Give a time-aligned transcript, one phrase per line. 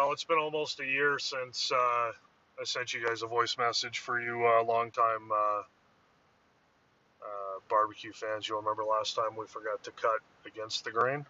[0.00, 3.98] Well, it's been almost a year since uh, I sent you guys a voice message
[3.98, 5.58] for you uh, longtime uh,
[7.20, 8.48] uh, barbecue fans.
[8.48, 11.26] You'll remember last time we forgot to cut against the grain.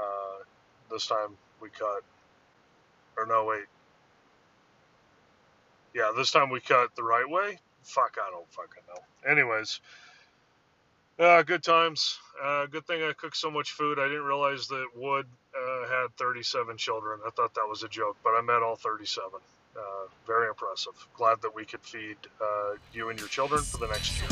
[0.00, 0.44] Uh,
[0.90, 2.00] this time we cut,
[3.18, 3.66] or no, wait.
[5.94, 7.58] Yeah, this time we cut the right way.
[7.82, 9.30] Fuck, I don't fucking know.
[9.30, 9.80] Anyways,
[11.18, 12.18] uh, good times.
[12.42, 13.98] Uh, good thing I cooked so much food.
[13.98, 17.20] I didn't realize that Wood uh, had 37 children.
[17.26, 19.30] I thought that was a joke, but I met all 37.
[19.76, 19.80] Uh,
[20.26, 20.92] very impressive.
[21.14, 24.28] Glad that we could feed uh, you and your children for the next year.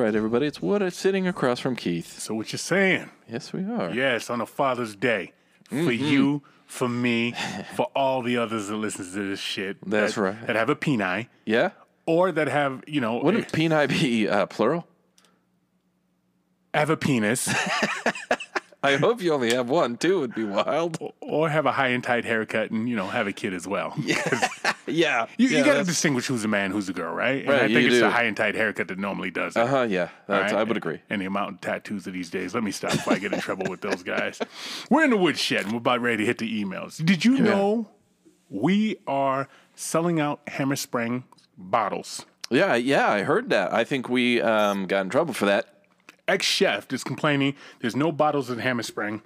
[0.00, 0.46] Right, everybody.
[0.46, 2.18] It's Wood sitting across from Keith.
[2.18, 3.10] So what you saying?
[3.30, 3.90] Yes, we are.
[3.92, 5.32] Yes, on a Father's Day
[5.68, 6.04] for Mm-hmm.
[6.04, 7.34] you, for me,
[7.76, 9.76] for all the others that listens to this shit.
[9.88, 10.46] That's that, right.
[10.46, 11.70] That have a peni Yeah?
[12.06, 14.86] or that have you know Wouldn't a, peni be uh, plural?
[16.74, 17.48] have a penis
[18.82, 20.20] I hope you only have one, too.
[20.20, 20.96] Would be wild.
[21.20, 23.94] or have a high and tight haircut and you know have a kid as well.
[24.86, 25.26] Yeah.
[25.36, 27.42] You, yeah, you got to distinguish who's a man, who's a girl, right?
[27.42, 28.00] And Right, I think it's do.
[28.00, 29.60] the high and tight haircut that normally does it.
[29.60, 30.08] Uh-huh, yeah.
[30.26, 31.00] That's, All I would agree.
[31.08, 32.54] And the amount of tattoos of these days.
[32.54, 34.40] Let me stop before I get in trouble with those guys.
[34.90, 37.04] We're in the woodshed and we're about ready to hit the emails.
[37.04, 37.88] Did you know
[38.48, 41.22] we are selling out Hammer Spring
[41.56, 42.26] bottles?
[42.50, 43.72] Yeah, yeah, I heard that.
[43.72, 45.69] I think we um, got in trouble for that.
[46.30, 49.20] Ex chef is complaining there's no bottles at Hammer Spring.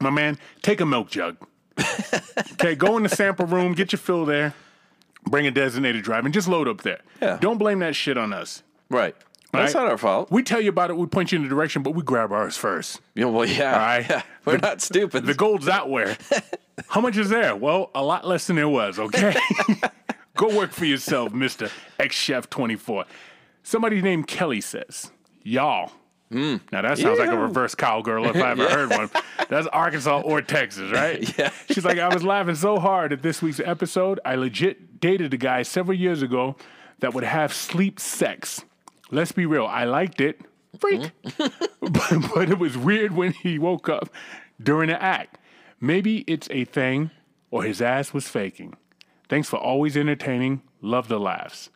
[0.00, 1.36] My man, take a milk jug.
[2.52, 4.54] okay, go in the sample room, get your fill there,
[5.24, 7.00] bring a designated driver, and just load up there.
[7.22, 7.38] Yeah.
[7.40, 8.62] Don't blame that shit on us.
[8.90, 9.14] Right.
[9.52, 9.82] That's Right.
[9.82, 10.30] not our fault.
[10.32, 12.56] We tell you about it, we point you in the direction, but we grab ours
[12.56, 13.00] first.
[13.14, 13.72] Know, well, yeah.
[13.72, 14.06] All right.
[14.10, 14.22] yeah.
[14.44, 15.26] We're The- not stupid.
[15.26, 16.16] The gold's out where?
[16.88, 17.54] How much is there?
[17.54, 19.36] Well, a lot less than there was, okay?
[20.36, 21.70] Go work for yourself, Mr.
[22.00, 23.04] Ex Chef 24.
[23.62, 25.12] Somebody named Kelly says,
[25.44, 25.92] Y'all.
[26.32, 29.10] Mm, now that sounds like a reverse cowgirl if I ever heard one.
[29.48, 31.22] That's Arkansas or Texas, right?
[31.38, 31.50] Yeah.
[31.70, 34.20] She's like, I was laughing so hard at this week's episode.
[34.24, 36.56] I legit dated a guy several years ago
[37.00, 38.64] that would have sleep sex.
[39.10, 40.40] Let's be real, I liked it.
[40.78, 41.12] Freak.
[41.22, 41.52] Mm.
[41.80, 44.08] but, but it was weird when he woke up
[44.60, 45.38] during the act.
[45.80, 47.10] Maybe it's a thing
[47.50, 48.74] or his ass was faking.
[49.28, 50.62] Thanks for always entertaining.
[50.80, 51.70] Love the laughs.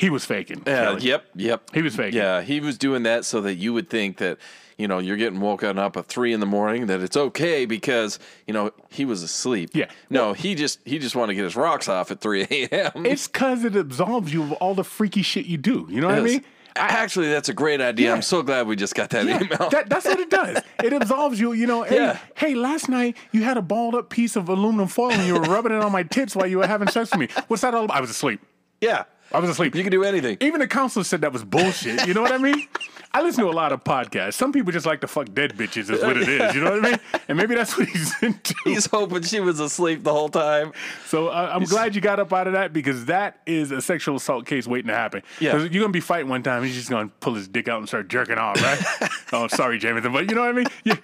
[0.00, 0.62] He was faking.
[0.66, 1.02] Yeah, Kelly.
[1.02, 1.62] yep, yep.
[1.74, 2.16] He was faking.
[2.18, 4.38] Yeah, he was doing that so that you would think that,
[4.78, 8.18] you know, you're getting woken up at three in the morning, that it's okay because,
[8.46, 9.70] you know, he was asleep.
[9.74, 9.90] Yeah.
[10.08, 13.04] No, he just he just wanted to get his rocks off at three AM.
[13.04, 15.86] It's because it absolves you of all the freaky shit you do.
[15.90, 16.44] You know what I mean?
[16.76, 18.06] Actually, that's a great idea.
[18.08, 18.14] Yeah.
[18.14, 19.68] I'm so glad we just got that Yeah, email.
[19.70, 20.62] that, that's what it does.
[20.82, 21.52] It absolves you.
[21.52, 22.18] You know, hey, Yeah.
[22.36, 25.40] hey, last night you had a balled up piece of aluminum foil and you were
[25.40, 27.28] rubbing it on my tits while you were having sex with me.
[27.48, 27.96] What's that all about?
[27.96, 28.40] I was asleep.
[28.80, 29.02] yeah.
[29.32, 29.74] I was asleep.
[29.74, 30.36] You can do anything.
[30.40, 32.06] Even the counselor said that was bullshit.
[32.06, 32.66] You know what I mean?
[33.12, 34.34] I listen to a lot of podcasts.
[34.34, 36.54] Some people just like to fuck dead bitches, is what it is.
[36.54, 37.00] You know what I mean?
[37.28, 38.54] And maybe that's what he's into.
[38.62, 40.72] He's hoping she was asleep the whole time.
[41.06, 44.16] So uh, I'm glad you got up out of that because that is a sexual
[44.16, 45.22] assault case waiting to happen.
[45.40, 45.56] Yeah.
[45.56, 46.62] you're gonna be fighting one time.
[46.62, 49.10] He's just gonna pull his dick out and start jerking off, right?
[49.32, 50.66] oh, sorry, Jameson, but you know what I mean?
[50.84, 50.94] You,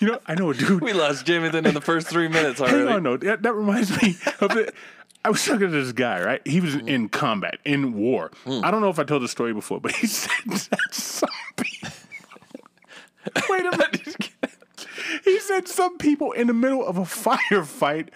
[0.00, 0.82] you know, I know a dude.
[0.82, 2.86] We lost Jamison in the first three minutes already.
[2.86, 4.74] on, no, that, that reminds me of it.
[5.26, 6.40] I was talking to this guy, right?
[6.46, 8.30] He was in combat, in war.
[8.46, 11.90] I don't know if I told the story before, but he said that some people.
[13.50, 14.30] Wait a minute.
[15.24, 18.08] He said some people in the middle of a firefight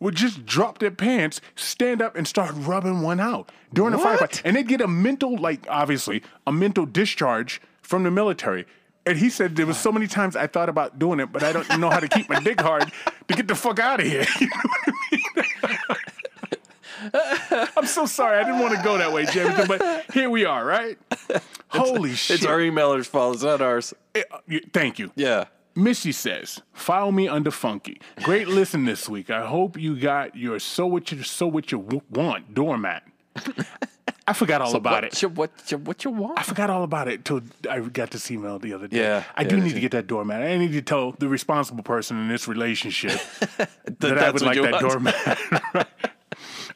[0.00, 4.42] would just drop their pants, stand up, and start rubbing one out during a firefight.
[4.44, 8.66] And they'd get a mental, like, obviously, a mental discharge from the military.
[9.06, 11.52] And he said there was so many times I thought about doing it, but I
[11.52, 12.90] don't know how to keep my dick hard
[13.28, 14.26] to get the fuck out of here.
[14.40, 14.92] You know what I
[15.36, 15.44] mean?
[17.76, 18.38] I'm so sorry.
[18.38, 20.98] I didn't want to go that way, Jameson, but here we are, right?
[21.68, 22.36] Holy shit.
[22.36, 23.34] It's our emailer's fault.
[23.34, 23.94] It's not ours.
[24.14, 24.38] Eh, uh,
[24.72, 25.12] Thank you.
[25.16, 25.44] Yeah.
[25.74, 28.00] Missy says, "File me under Funky.
[28.22, 29.30] Great listen this week.
[29.30, 33.04] I hope you got your so what you so what you w- want doormat.
[34.26, 35.22] I forgot all about what it.
[35.22, 36.38] You, what, you, what you want?
[36.38, 37.40] I forgot all about it till
[37.70, 38.98] I got this email the other day.
[38.98, 40.42] Yeah, I yeah, do need to get that doormat.
[40.42, 43.12] I need to tell the responsible person in this relationship
[44.00, 44.82] that, I would like that want.
[44.82, 45.88] doormat.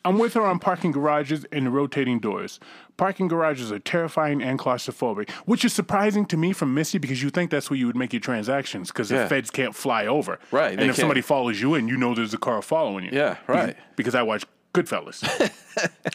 [0.05, 2.59] I'm with her on parking garages and rotating doors.
[2.97, 7.31] Parking garages are terrifying and claustrophobic, which is surprising to me from Missy because you
[7.31, 10.39] think that's where you would make your transactions because the feds can't fly over.
[10.51, 11.27] Right, And if somebody can't.
[11.29, 13.11] follows you in, you know there's a car following you.
[13.13, 13.77] Yeah, Because- right.
[13.97, 15.23] Because I watch Goodfellas.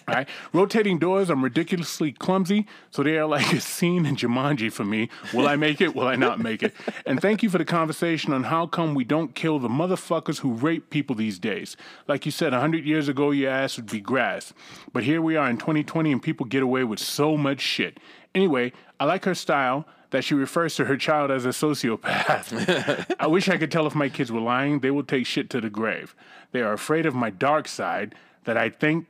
[0.07, 0.27] All right.
[0.51, 5.09] Rotating doors, I'm ridiculously clumsy, so they are like a scene in Jumanji for me.
[5.33, 5.95] Will I make it?
[5.95, 6.73] Will I not make it?
[7.05, 10.53] And thank you for the conversation on how come we don't kill the motherfuckers who
[10.53, 11.77] rape people these days.
[12.07, 14.53] Like you said, 100 years ago, your ass would be grass.
[14.91, 17.99] But here we are in 2020, and people get away with so much shit.
[18.33, 23.15] Anyway, I like her style that she refers to her child as a sociopath.
[23.19, 24.79] I wish I could tell if my kids were lying.
[24.79, 26.15] They will take shit to the grave.
[26.53, 28.15] They are afraid of my dark side
[28.47, 29.05] that I think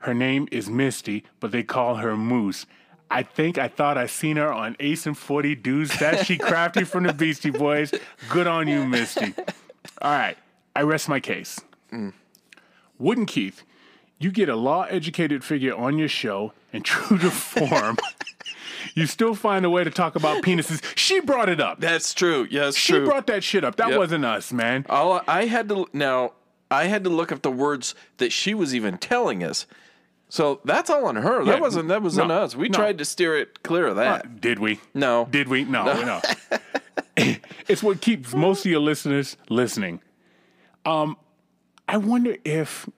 [0.00, 2.66] her name is Misty, but they call her Moose.
[3.10, 5.98] I think I thought I seen her on Ace and 40 Dudes.
[5.98, 7.92] That she crafty from the Beastie Boys.
[8.28, 9.34] Good on you, Misty.
[10.00, 10.36] All right,
[10.76, 11.58] I rest my case.
[11.92, 12.12] Mm.
[12.98, 13.62] Wood and Keith,
[14.18, 17.96] you get a law educated figure on your show, and true to form,
[18.94, 20.82] you still find a way to talk about penises.
[20.96, 21.80] She brought it up.
[21.80, 22.46] That's true.
[22.50, 23.04] Yes, She true.
[23.06, 23.76] brought that shit up.
[23.76, 23.98] That Yep.
[23.98, 24.84] wasn't us, man.
[24.88, 26.32] All I had to now
[26.72, 29.66] I had to look up the words that she was even telling us.
[30.28, 31.42] So that's all on her.
[31.42, 32.56] Yeah, That wasn't that was no, on us.
[32.56, 32.78] We no.
[32.78, 34.40] tried to steer it clear of that.
[34.40, 34.80] Did we?
[34.94, 35.28] no.
[35.30, 35.64] Did we?
[35.64, 36.20] No, no.
[37.68, 40.00] it's what keeps most of your listeners listening.
[40.86, 41.16] Um,
[41.86, 42.88] I wonder if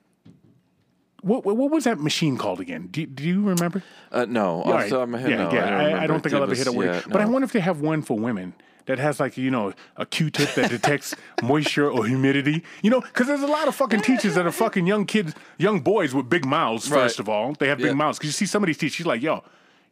[1.22, 2.88] what what was that machine called again?
[2.90, 3.82] Do, do you remember?
[4.12, 4.62] uh, no.
[4.62, 5.08] Off right.
[5.08, 5.64] my head, yeah, no, yeah.
[5.64, 6.86] I don't, I, I don't think I'll ever hit a word.
[6.86, 8.54] yeah, But I wonder if they have one for women
[8.86, 12.62] that has like you know a Q-tip that detects moisture or humidity.
[12.82, 15.80] You know, because there's a lot of fucking teachers that are fucking young kids, young
[15.80, 16.88] boys with big mouths.
[16.88, 17.22] First Right.
[17.24, 17.92] of all, they have big Yeah.
[17.94, 18.18] mouths.
[18.18, 19.42] Because you see some of these teachers, she's like, yo,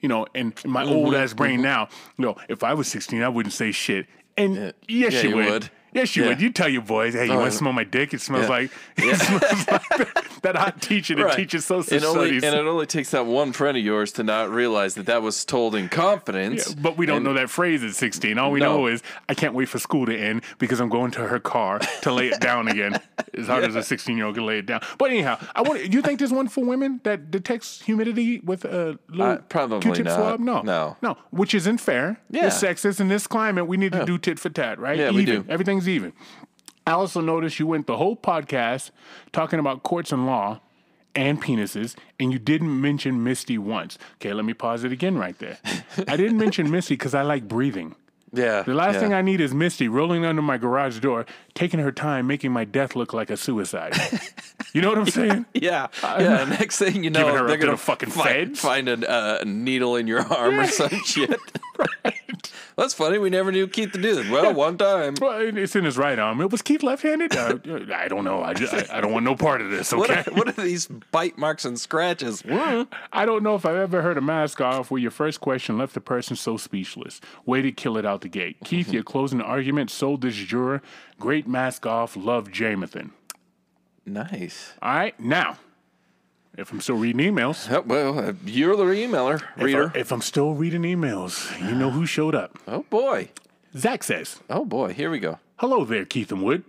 [0.00, 3.22] you know, and my Mm-hmm, old ass brain now, you know, if I was 16,
[3.22, 4.06] I wouldn't say shit.
[4.36, 5.46] And yes, Yeah, you you would.
[5.46, 5.70] would.
[5.92, 6.30] Yes, you Yeah.
[6.30, 6.40] would.
[6.40, 8.14] You tell your boys, hey, you Oh, want to smell my dick?
[8.14, 8.48] It smells Yeah.
[8.48, 11.36] like it smells like that, that hot teacher that Right.
[11.36, 12.44] teaches social and only, studies.
[12.44, 15.44] and it only takes that one friend of yours to not realize that that was
[15.44, 16.68] told in confidence.
[16.70, 18.38] Yeah, but we don't And- know that phrase at 16.
[18.38, 18.76] All we No.
[18.78, 21.78] know is I can't wait for school to end because I'm going to her car
[22.02, 22.98] to lay it down again.
[23.38, 24.80] As hard as a 16 year old can lay it down.
[24.98, 25.82] But anyhow, I want.
[25.90, 29.80] Do you think there's one for women that detects humidity with a little Uh, probably
[29.80, 30.14] Q-tip not.
[30.16, 30.40] swab?
[30.40, 30.96] No, No.
[31.00, 31.16] no.
[31.30, 32.18] Which isn't fair.
[32.30, 32.46] Yeah.
[32.48, 33.66] It's sexist in this climate.
[33.66, 34.98] We need to do tit for tat, right?
[34.98, 35.44] Yeah, we do.
[35.48, 36.12] Everything's even.
[36.86, 38.90] I also noticed you went the whole podcast
[39.32, 40.60] talking about courts and law
[41.14, 43.98] and penises, and you didn't mention Misty once.
[44.14, 45.58] Okay, let me pause it again right there.
[46.08, 47.94] I didn't mention Misty because I like breathing.
[48.34, 48.62] Yeah.
[48.62, 49.00] The last yeah.
[49.00, 52.64] thing I need is Misty rolling under my garage door, taking her time, making my
[52.64, 53.94] death look like a suicide.
[54.72, 55.46] you know what I'm saying?
[55.54, 56.44] Yeah, yeah.
[56.44, 58.60] Next thing you know, they're to gonna fucking find, feds?
[58.60, 61.38] find a uh, needle in your arm or some shit.
[62.76, 63.18] That's funny.
[63.18, 64.28] We never knew Keith to do this.
[64.30, 65.14] Well, one time.
[65.20, 66.40] Well, it's in his right arm.
[66.40, 67.36] It was Keith left-handed?
[67.36, 67.58] Uh,
[67.94, 68.42] I don't know.
[68.42, 69.92] I, just, I, I don't want no part of this.
[69.92, 70.20] What Okay.
[70.30, 72.42] are, what are these bite marks and scratches?
[72.48, 75.92] I don't know if I've ever heard a mask off where your first question left
[75.94, 77.20] the person so speechless.
[77.44, 78.56] Way to kill it out the gate.
[78.64, 80.80] Keith, your closing argument sold this juror.
[81.20, 82.16] Great mask off.
[82.16, 83.10] Love Jamathan.
[84.04, 84.72] Nice.
[84.82, 85.58] All right, now,
[86.56, 89.92] if I'm still reading emails, Oh, well, uh, you're the emailer, if, I, reader.
[89.94, 92.58] if I'm still reading emails, you know who showed up.
[92.66, 93.30] oh boy.
[93.76, 94.92] Zach says, Oh boy.
[94.92, 95.38] Here we go.
[95.56, 96.64] Hello there, Keith and Wood.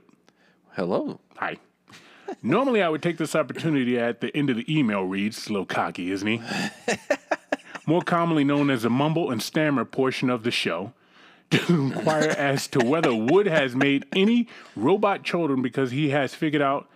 [0.75, 1.19] Hello.
[1.35, 1.57] Hi.
[2.43, 5.65] Normally, I would take this opportunity at the end of the email reads, a little
[5.65, 6.41] cocky, isn't he?
[7.85, 10.93] More commonly known as the mumble and stammer portion of the show,
[11.51, 16.61] to inquire as to whether Wood has made any robot children because he has figured
[16.61, 16.89] out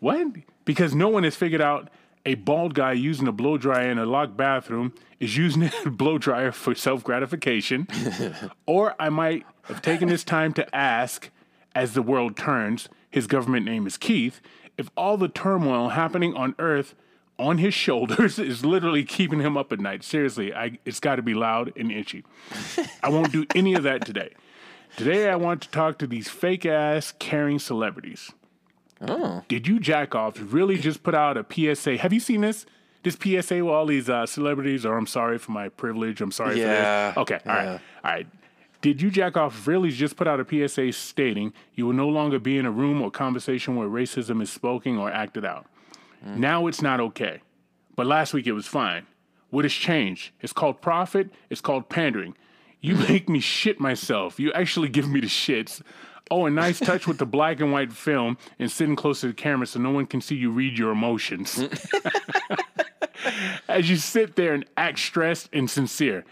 [0.00, 0.26] what?
[0.64, 1.88] Because no one has figured out
[2.24, 6.18] a bald guy using a blow dryer in a locked bathroom is using a blow
[6.18, 7.86] dryer for self gratification.
[8.66, 11.30] or I might have taken this time to ask,
[11.74, 14.40] as the world turns, his government name is Keith,
[14.76, 16.94] if all the turmoil happening on Earth
[17.38, 20.04] on his shoulders is literally keeping him up at night.
[20.04, 22.24] Seriously, I, it's got to be loud and itchy.
[23.02, 24.34] I won't do any of that today.
[24.96, 28.30] Today, I want to talk to these fake ass caring celebrities.
[29.48, 31.44] Did you jack off really just put out a
[31.74, 31.96] PSA?
[31.98, 32.66] Have you seen this?
[33.02, 36.20] This PSA with all these uh, celebrities, or I'm sorry for my privilege.
[36.20, 37.22] I'm sorry Yeah, for this.
[37.22, 37.78] Okay, all right, yeah.
[38.04, 38.26] all right.
[38.80, 42.38] Did you jack off really just put out a PSA stating you will no longer
[42.38, 45.66] be in a room or conversation where racism is spoken or acted out?
[46.24, 47.40] Now it's not okay.
[47.96, 49.06] But last week it was fine.
[49.50, 50.30] What has changed?
[50.40, 52.36] It's called profit, it's called pandering.
[52.80, 54.38] You make me shit myself.
[54.38, 55.82] You actually give me the shits.
[56.30, 59.34] Oh, a nice touch with the black and white film and sitting close to the
[59.34, 61.62] camera so no one can see you read your emotions.
[63.68, 66.24] As you sit there and act stressed and sincere.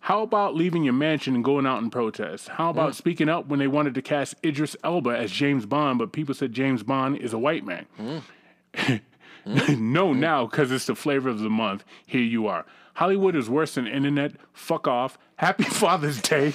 [0.00, 2.48] How about leaving your mansion and going out and protest?
[2.48, 2.94] How about mm.
[2.94, 6.52] speaking up when they wanted to cast Idris Elba as James Bond, but people said
[6.52, 7.86] James Bond is a white man?
[7.98, 9.00] Mm.
[9.46, 9.78] Mm.
[9.78, 11.84] no, now, because it's the flavor of the month.
[12.06, 12.64] Here you are.
[12.94, 14.32] Hollywood is worse than internet.
[14.52, 15.18] Fuck off.
[15.36, 16.54] Happy Father's Day.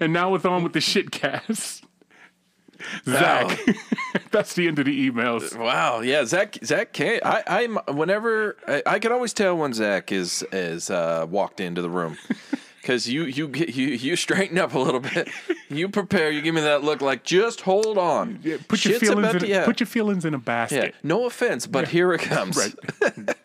[0.00, 1.12] and now it's on with the shit
[3.06, 3.58] Zach.
[4.30, 5.56] That's the end of the emails.
[5.58, 6.58] Wow, yeah, Zach.
[6.64, 7.24] Zach can't.
[7.24, 11.82] I, I'm whenever I, I can always tell when Zach is is uh, walked into
[11.82, 12.16] the room
[12.82, 15.28] because you you get you you straighten up a little bit.
[15.68, 16.30] You prepare.
[16.30, 18.40] You give me that look like just hold on.
[18.42, 19.64] Yeah, put your feelings in to- yeah.
[19.64, 20.94] put your feelings in a basket.
[20.94, 21.00] yeah.
[21.02, 22.56] No offense, but here it comes.
[23.00, 23.36] Right.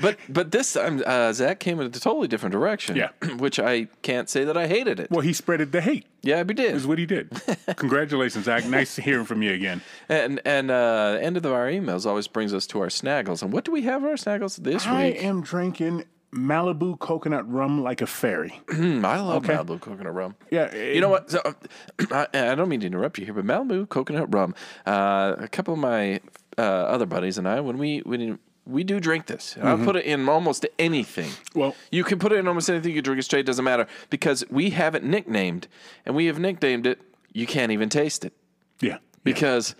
[0.00, 2.96] But but this time uh, Zach came in a totally different direction.
[2.96, 3.10] Yeah.
[3.38, 5.10] which I can't say that I hated it.
[5.10, 6.06] Well, he spreaded the hate.
[6.22, 6.74] yeah, he did.
[6.74, 7.30] Is what he did.
[7.76, 8.64] Congratulations, Zach.
[8.66, 9.80] Nice hearing from you again.
[10.08, 13.42] And and uh, end of our emails always brings us to our snaggles.
[13.42, 15.22] And what do we have our snaggles this I week?
[15.22, 18.60] I am drinking Malibu coconut rum like a fairy.
[18.72, 18.76] I
[19.20, 19.54] love Okay.
[19.54, 20.36] Malibu coconut rum.
[20.50, 21.30] Yeah, You know what?
[21.30, 21.40] So,
[22.12, 24.54] I, I don't mean to interrupt you here, but Malibu coconut rum.
[24.86, 26.20] Uh, a couple of my
[26.56, 28.38] uh, other buddies and I, when we when
[28.70, 29.84] we do drink this, and I'll mm-hmm.
[29.84, 31.30] put it in almost anything.
[31.54, 32.94] Well- you can put it in almost anything.
[32.94, 33.46] You drink it straight.
[33.46, 35.68] Doesn't matter because we have it nicknamed,
[36.06, 37.00] and we have nicknamed it.
[37.32, 38.32] You can't even taste it
[38.80, 38.98] Yeah.
[39.22, 39.74] because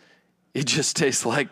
[0.54, 1.49] it just tastes like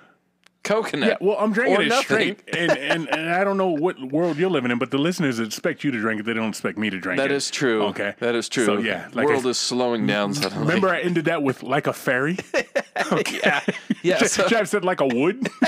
[0.68, 1.08] coconut.
[1.08, 4.50] Yeah, well, I'm drinking it straight, and, and and I don't know what world you're
[4.50, 6.26] living in, but the listeners expect you to drink it.
[6.26, 7.84] They don't expect me to drink That That is true.
[7.86, 8.66] Okay, that is true.
[8.66, 10.66] So yeah, like world I, is slowing down suddenly.
[10.66, 12.38] remember I ended that with like a fairy.
[13.32, 13.60] yeah,
[14.02, 14.22] yeah.
[14.24, 15.48] So, I said like a wood?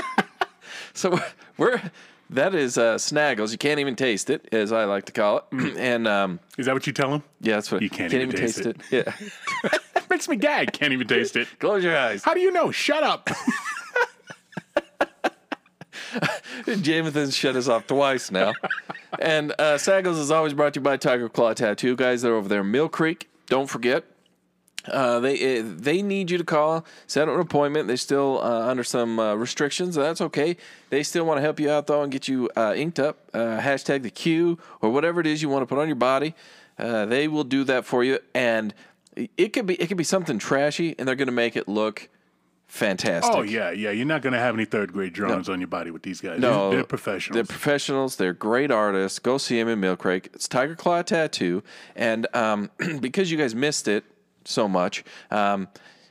[0.95, 1.19] So
[1.57, 1.81] we're
[2.31, 3.51] that is uh, snaggles.
[3.53, 5.45] You can't even taste it, as I like to call it.
[5.79, 7.23] and um, Is that what you tell them?
[7.41, 8.77] yeah, that's what You can't even taste it.
[8.91, 9.13] Yeah,
[10.11, 10.73] Makes me gag.
[10.73, 11.49] Can't even taste it.
[11.59, 12.23] close your eyes.
[12.25, 12.71] How do you know?
[12.71, 13.29] Shut up.
[16.67, 18.53] Jamathan shut us off twice now.
[19.21, 21.97] and uh, Snaggles is always brought to you by Tiger Claw Tattoo.
[21.97, 23.29] Guys, they're over there in Mill Creek.
[23.47, 24.05] Don't forget.
[24.87, 27.87] Uh, they uh, they need you to call, set up an appointment.
[27.87, 29.95] They're still uh, under some uh, restrictions.
[29.95, 30.57] That's okay.
[30.89, 33.19] They still want to help you out though and get you uh, inked up.
[33.35, 36.35] Uh, hashtag the Q or whatever it is you want to put on your body.
[36.79, 38.73] Uh, they will do that for you, and
[39.37, 42.09] it could be it could be something trashy, and they're going to make it look
[42.67, 43.35] fantastic.
[43.35, 43.91] Oh yeah, yeah.
[43.91, 46.41] You're not gonna have any third grade drawings on your body with these guys.
[46.41, 47.35] No, they're, they're professionals.
[47.35, 48.17] They're professionals.
[48.17, 49.19] They're great artists.
[49.19, 50.31] Go see them in Mill Creek.
[50.33, 51.63] It's Tiger Claw Tattoo.
[51.95, 52.71] And um,
[53.01, 54.05] because you guys missed it
[54.45, 55.69] so much, um,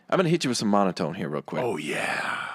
[0.09, 1.61] I'm going to hit you with some monotone here, real quick.
[1.63, 2.45] oh yeah.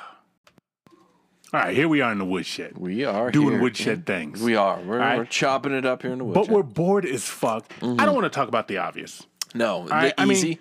[1.52, 2.76] All right, here we are in the woodshed.
[2.78, 3.60] we are doing here.
[3.62, 4.42] woodshed things.
[4.42, 4.80] We are.
[4.80, 5.18] We're, right.
[5.18, 6.46] we're chopping it up here in the woodshed.
[6.48, 7.70] but we're bored as fuck.
[7.80, 9.24] I don't want to talk about the obvious.
[9.54, 10.48] no, I, the I easy.
[10.48, 10.58] mean,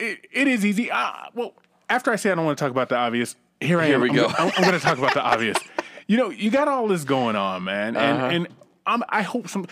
[0.00, 0.90] it, it is easy.
[0.90, 1.54] Uh, well,
[1.88, 4.00] after I say I don't want to talk about the obvious, here I Here am.
[4.00, 4.26] we I'm, go.
[4.26, 5.58] I'm, I'm going to talk about the obvious.
[6.08, 8.26] You know, you got all this going on, man, and Uh-huh.
[8.26, 8.48] and
[8.84, 9.66] I'm, I hope some,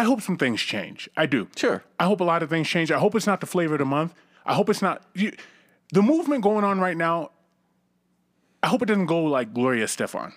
[0.00, 1.08] I hope some things change.
[1.16, 1.48] I do.
[1.56, 1.82] Sure.
[1.98, 2.90] I hope a lot of things change.
[2.92, 4.14] I hope it's not the flavor of the month.
[4.46, 5.32] I hope it's not you,
[5.92, 7.30] the movement going on right now.
[8.62, 10.32] I hope it doesn't go like Gloria Stefan.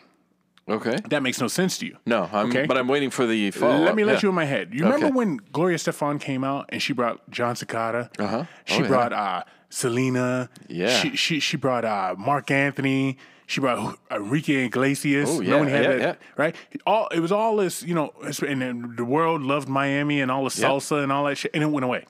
[0.69, 0.97] okay.
[1.09, 1.97] That makes no sense to you.
[2.05, 2.65] No, I'm, Okay.
[2.65, 4.19] but I'm waiting for the follow Let me let yeah.
[4.23, 4.73] you in my head.
[4.73, 5.15] You remember Okay.
[5.15, 8.09] when Gloria Stefan came out and she brought Jon Secada?
[8.19, 8.45] Uh-huh.
[8.65, 8.87] She Oh, yeah.
[8.87, 10.49] brought uh, Selena.
[10.67, 10.89] Yeah.
[10.99, 13.17] She she she brought uh, Marc Anthony.
[13.51, 15.29] She brought Enrique Iglesias.
[15.29, 16.55] Oh, Remember when he yeah, had yeah, that, Right.
[16.85, 18.13] All it was all this, you know,
[18.47, 21.67] and the world loved Miami and all the salsa and all that shit, and it
[21.67, 22.05] went away.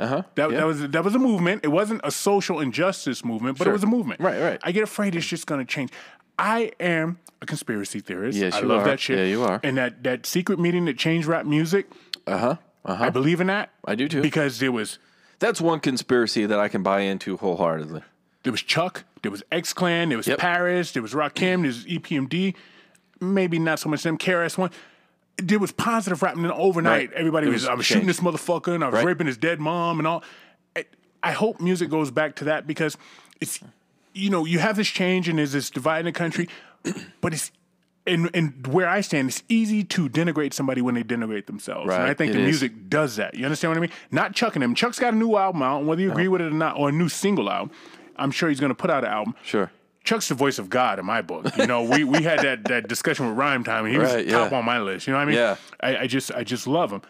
[0.00, 0.22] Uh huh.
[0.34, 1.60] That, that was that was a movement.
[1.64, 3.72] It wasn't a social injustice movement, but Sure.
[3.72, 4.20] it was a movement.
[4.20, 4.58] Right, right.
[4.64, 5.90] I get afraid it's just going to change.
[6.38, 8.36] I am a conspiracy theorist.
[8.38, 8.84] Yes, I you love are.
[8.86, 9.18] that shit.
[9.18, 9.60] Yeah, you are.
[9.62, 11.86] And that that secret meeting that changed rap music.
[12.26, 12.56] Uh huh.
[12.84, 13.04] Uh huh.
[13.04, 13.70] I believe in that.
[13.84, 14.22] I do too.
[14.22, 14.98] Because there was
[15.38, 18.02] That's one conspiracy that I can buy into wholeheartedly.
[18.42, 20.38] there was Chuck, there was X Clan, there was Yep.
[20.38, 22.54] Paris, there was Rakim, there was EPMD.
[23.20, 24.16] Maybe not so much them.
[24.16, 24.70] KRS One.
[25.36, 27.12] There was positive rap, and then overnight Right.
[27.12, 29.06] everybody It was, was I was shooting this motherfucker, and I was Right.
[29.06, 30.24] raping his dead mom, and all.
[31.22, 32.96] I, hope music goes back to that because
[33.42, 33.60] it's,
[34.14, 36.48] you know, you have this change and there's this divide in the country,
[37.20, 37.50] but it's.
[38.06, 41.92] And, and where I stand, it's easy to denigrate somebody when they denigrate themselves.
[41.92, 42.46] And I think it the is.
[42.46, 43.34] music does that.
[43.34, 43.90] You understand what I mean?
[44.10, 44.74] Not chucking him.
[44.74, 46.14] Chuck's got a new album out, and whether you uh-huh.
[46.14, 47.70] agree with it or not, or a new single out,
[48.20, 49.34] I'm sure he's going to put out an album.
[49.42, 49.70] Sure.
[50.04, 51.54] Chuck's the voice of God in my book.
[51.58, 54.28] You know, we, we had that, that discussion with Rhyme Time, and he was Right,
[54.28, 55.06] top on my list.
[55.06, 55.36] You know what I mean?
[55.36, 55.56] Yeah.
[55.80, 57.02] I, I just I just love him,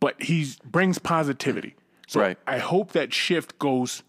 [0.00, 1.76] but he brings positivity.
[2.08, 2.38] So Right.
[2.46, 4.02] I hope that shift goes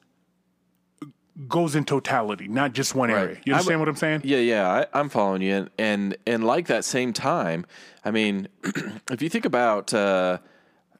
[1.47, 3.37] goes in totality, not just one area.
[3.45, 4.21] You I understand would- what I'm saying?
[4.23, 7.65] Yeah, yeah, I, I'm following you, and and and like that same time,
[8.03, 8.47] I mean,
[9.11, 10.39] if you think about uh,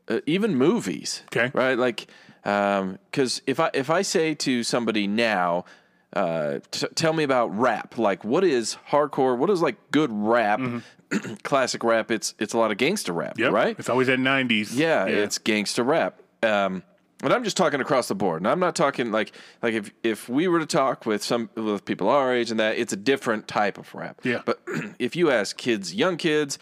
[0.08, 1.52] uh, even movies, Okay.
[1.54, 1.78] right?
[1.78, 2.08] Like,
[2.48, 5.66] because if I if I say to somebody now,
[6.14, 9.38] uh, t- tell me about rap, like what is hardcore?
[9.38, 10.62] What is like good rap?
[11.44, 12.10] Classic rap.
[12.12, 13.44] It's it's a lot of gangster rap, Mm-hmm.
[13.44, 13.52] Yep.
[13.52, 13.76] right?
[13.80, 14.70] It's always at 90s.
[14.74, 16.22] Yeah, it's gangster rap.
[16.44, 16.84] Um,
[17.24, 18.42] and I'm just talking across the board.
[18.42, 21.84] And I'm not talking like like if if we were to talk with some with
[21.84, 24.22] people our age and that, it's a different type of rap.
[24.24, 24.42] Yeah.
[24.46, 24.62] But
[25.00, 26.60] if you ask kids, young kids,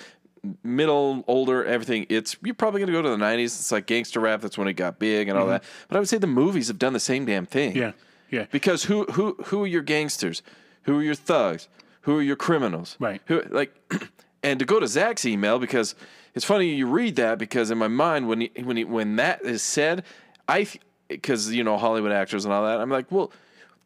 [0.63, 3.45] middle, older, everything, it's you're probably gonna go to the '90s.
[3.45, 4.41] It's like gangster rap.
[4.41, 5.63] That's when it got big and all that.
[5.87, 7.71] But I would say the movies have done the same damn thing.
[7.71, 7.79] Mm-hmm.
[7.79, 7.91] Yeah.
[8.31, 8.45] Yeah.
[8.51, 10.41] Because who who who are your gangsters?
[10.83, 11.67] Who are your thugs?
[12.01, 12.97] Who are your criminals?
[12.99, 13.21] Right.
[13.25, 13.73] Who like
[14.43, 15.95] and to go to Zach's email because
[16.33, 19.41] it's funny you read that because in my mind when he, when he, when that
[19.43, 20.03] is said,
[20.47, 20.67] I
[21.07, 23.31] because you know Hollywood actors and all that, I'm like, well,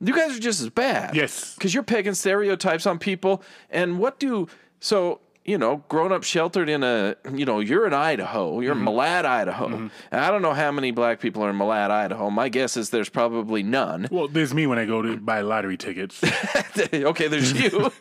[0.02, 1.16] you guys are just as bad.
[1.16, 1.56] Yes.
[1.56, 4.48] Because you're pegging stereotypes on people, and what do
[4.80, 8.80] so you know, grown up sheltered in a, you know, you're in Idaho, you're in
[8.80, 8.88] mm-hmm.
[8.88, 9.68] Malad, Idaho.
[9.68, 9.88] Mm-hmm.
[10.12, 12.30] And I don't know how many black people are in Malad, Idaho.
[12.30, 14.08] My guess is there's probably none.
[14.12, 16.22] Well, there's me when I go to buy lottery tickets.
[16.94, 17.92] okay, there's you.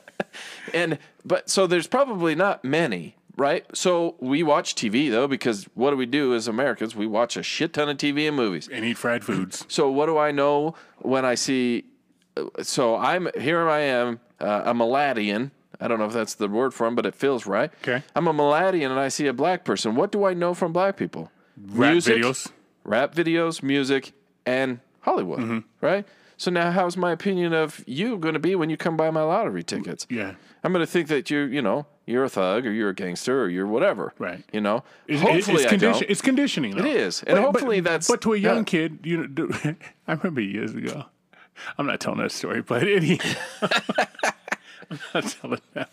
[0.74, 3.66] and but so there's probably not many, right?
[3.76, 6.96] So we watch TV though because what do we do as Americans?
[6.96, 8.66] We watch a shit ton of TV and movies.
[8.66, 9.66] and eat fried foods.
[9.68, 11.84] So what do I know when I see?
[12.34, 13.68] Uh, so I'm here.
[13.68, 15.50] I am uh, a Maladian.
[15.80, 17.70] I don't know if that's the word for him, but it feels right.
[17.82, 18.02] Okay.
[18.16, 19.94] I'm a Maladian and I see a black person.
[19.94, 21.30] What do I know from black people?
[21.56, 22.50] Rap videos.
[22.84, 24.12] rap videos, music,
[24.46, 25.38] and Hollywood.
[25.40, 25.58] Mm-hmm.
[25.80, 26.06] Right.
[26.36, 29.22] So now, how's my opinion of you going to be when you come buy my
[29.22, 30.06] lottery tickets?
[30.08, 30.34] Yeah.
[30.62, 33.42] I'm going to think that you're, you know, you're a thug or you're a gangster
[33.42, 34.14] or you're whatever.
[34.18, 34.44] Right.
[34.52, 34.84] You know.
[35.08, 36.02] It's, hopefully, it's, I don't.
[36.02, 36.76] it's conditioning.
[36.76, 36.84] Though.
[36.84, 37.24] It is.
[37.24, 38.62] And hopefully that's- But to a young yeah.
[38.64, 39.48] kid, you know,
[40.08, 41.06] I remember years ago.
[41.76, 43.18] I'm not telling that story, but any.
[44.90, 45.90] I'm not telling that.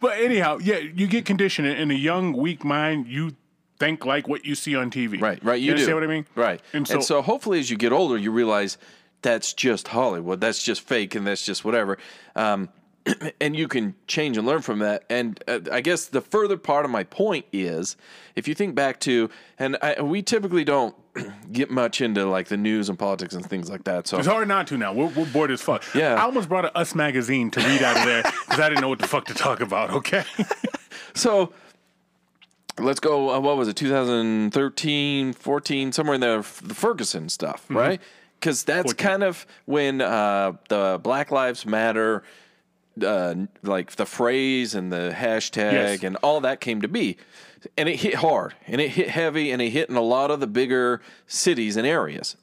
[0.00, 3.06] But anyhow, yeah, you get conditioned in a young, weak mind.
[3.06, 3.36] You
[3.78, 5.20] think like what you see on TV.
[5.20, 5.60] Right, right.
[5.60, 5.94] You, understand do.
[5.96, 6.26] what I mean?
[6.34, 6.60] Right.
[6.72, 8.78] And so, hopefully, as you get older, you realize
[9.22, 10.40] that's just Hollywood.
[10.40, 11.98] That's just fake, and that's just whatever.
[12.36, 12.68] Um,
[13.40, 15.04] and you can change and learn from that.
[15.10, 17.96] And uh, I guess the further part of my point is,
[18.36, 20.94] if you think back to, and I, we typically don't
[21.52, 24.06] get much into like the news and politics and things like that.
[24.06, 24.92] So it's hard not to now.
[24.92, 25.82] We're, we're bored as fuck.
[25.94, 26.14] Yeah.
[26.14, 28.88] I almost brought a Us magazine to read out of there because I didn't know
[28.88, 29.90] what the fuck to talk about.
[29.90, 30.24] Okay.
[31.16, 31.52] So
[32.76, 33.30] let's go.
[33.30, 33.76] Uh, what was it?
[33.76, 36.38] 2013, 14, somewhere in there.
[36.38, 38.00] The Ferguson stuff, right?
[38.40, 38.96] Because that's 14.
[39.06, 42.24] kind of when uh, the Black Lives Matter,
[43.00, 46.02] uh, like the phrase and the hashtag Yes.
[46.02, 47.16] and all that came to be.
[47.76, 50.40] And it hit hard and it hit heavy and it hit in a lot of
[50.40, 52.36] the bigger cities and areas.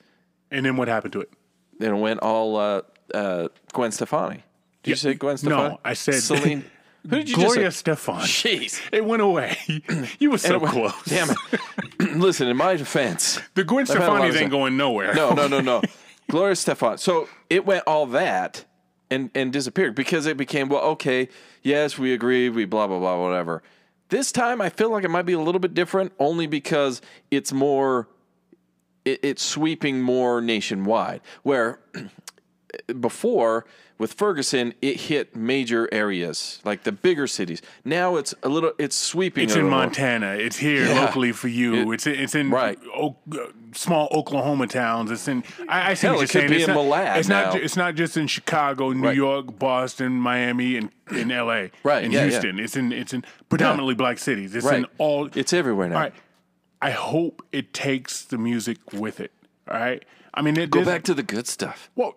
[0.49, 1.29] and then what happened to it?
[1.79, 2.81] Then it went all uh,
[3.13, 4.43] uh, Gwen Stefani.
[4.83, 5.69] Did you say Gwen Stefani?
[5.69, 6.65] no, I said- Celine.
[7.09, 7.71] Who did you Gloria?
[7.71, 8.21] Stefan.
[8.21, 8.79] Jeez.
[8.91, 9.57] It went away.
[10.19, 11.03] You were so went- close.
[11.05, 11.37] Damn it.
[12.15, 15.15] Listen, in my defense, The Gwen I've had Stefani's of- ain't going nowhere.
[15.15, 15.81] no, no, no, no.
[16.29, 16.99] Gloria Stefan.
[16.99, 18.65] So it went all that
[19.09, 21.27] and and disappeared because it became well, okay,
[21.63, 23.63] yes, we agree, we blah blah blah, whatever.
[24.11, 27.53] This time, I feel like it might be a little bit different, only because it's
[27.53, 28.09] more,
[29.05, 31.21] it, it's sweeping more nationwide.
[31.43, 31.79] Where
[32.99, 33.65] before
[33.97, 37.61] with Ferguson, it hit major areas like the bigger cities.
[37.85, 39.43] Now it's a little, it's sweeping.
[39.43, 39.77] It's in little.
[39.77, 40.31] Montana.
[40.33, 41.01] It's here Yeah.
[41.05, 41.91] locally for you.
[41.91, 42.79] It- it's it's in Right.
[42.95, 43.15] o-
[43.73, 45.11] small Oklahoma towns.
[45.11, 45.43] It's in.
[45.69, 46.49] I, I see Hell, what it you're saying.
[46.49, 47.55] be it's in not, It's not.
[47.55, 49.15] It's not just in Chicago, New Right.
[49.15, 51.71] York, Boston, Miami, and in L.A.
[51.83, 52.29] Right, In yeah, yeah.
[52.29, 52.59] Houston.
[52.59, 52.91] It's in.
[52.91, 54.55] It's in predominantly black cities.
[54.55, 55.29] It's in all.
[55.35, 55.95] It's everywhere now.
[55.95, 56.13] All right.
[56.81, 59.31] I hope it takes the music with it.
[59.69, 60.03] All right.
[60.33, 61.91] I mean, it, Go back to the good stuff.
[61.95, 62.15] Well,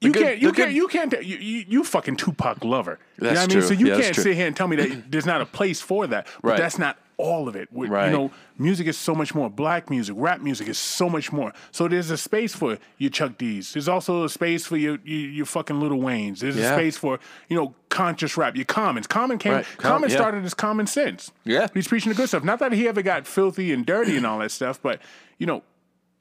[0.00, 0.38] you good- can't.
[0.42, 0.72] You can't.
[0.72, 1.12] You can't.
[1.24, 2.98] You, you, you fucking Tupac lover.
[3.18, 3.66] you know That's what I mean?
[3.66, 3.76] true.
[3.76, 6.06] So you Yeah, can't sit here and tell me that there's not a place for
[6.06, 6.26] that.
[6.42, 6.58] But Right.
[6.58, 7.66] that's not all of it.
[7.72, 8.10] Right.
[8.10, 9.48] You know, music is so much more.
[9.48, 11.54] Black music, rap music is so much more.
[11.70, 13.72] So there's a space for your Chuck D's.
[13.72, 16.40] There's also a space for your your, your fucking Lil Waynes.
[16.40, 16.72] There's Yeah.
[16.74, 18.54] a space for you know conscious rap.
[18.54, 19.06] Your Commons.
[19.06, 19.52] Common came.
[19.54, 19.66] Right.
[19.78, 20.16] Com- Common yeah.
[20.16, 21.32] started as common sense.
[21.44, 21.68] Yeah.
[21.72, 22.44] He's preaching the good stuff.
[22.44, 25.00] Not that he ever got filthy and dirty and all that stuff, but
[25.38, 25.62] you know,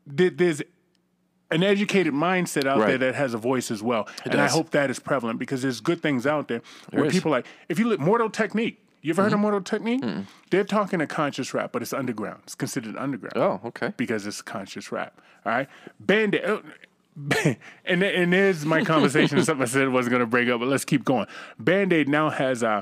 [0.08, 0.62] there- there's
[1.52, 4.08] an educated mindset out there that has a voice as well.
[4.24, 7.14] and I hope that is prevalent because there's good things out there, where is.
[7.14, 9.36] people like, if you look, Mortal Technique, you ever heard Mm-hmm.
[9.36, 10.04] of Mortal Technique?
[10.50, 12.40] They're talking a conscious rap, but it's underground.
[12.46, 13.34] It's considered underground.
[13.38, 13.94] Oh, okay.
[13.98, 15.22] Because it's conscious rap.
[15.46, 15.68] All right.
[16.00, 16.62] Band Aid.
[17.86, 19.42] And, and there's my conversation.
[19.46, 21.28] something I said wasn't going to break up, but let's keep going.
[21.60, 22.82] Band Aid now has uh,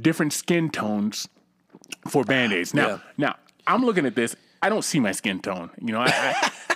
[0.00, 1.28] different skin tones
[2.08, 2.72] for band aids.
[2.72, 2.98] Now, Yeah.
[3.18, 4.36] now I'm looking at this.
[4.62, 5.70] I don't see my skin tone.
[5.80, 6.50] You know, I, I,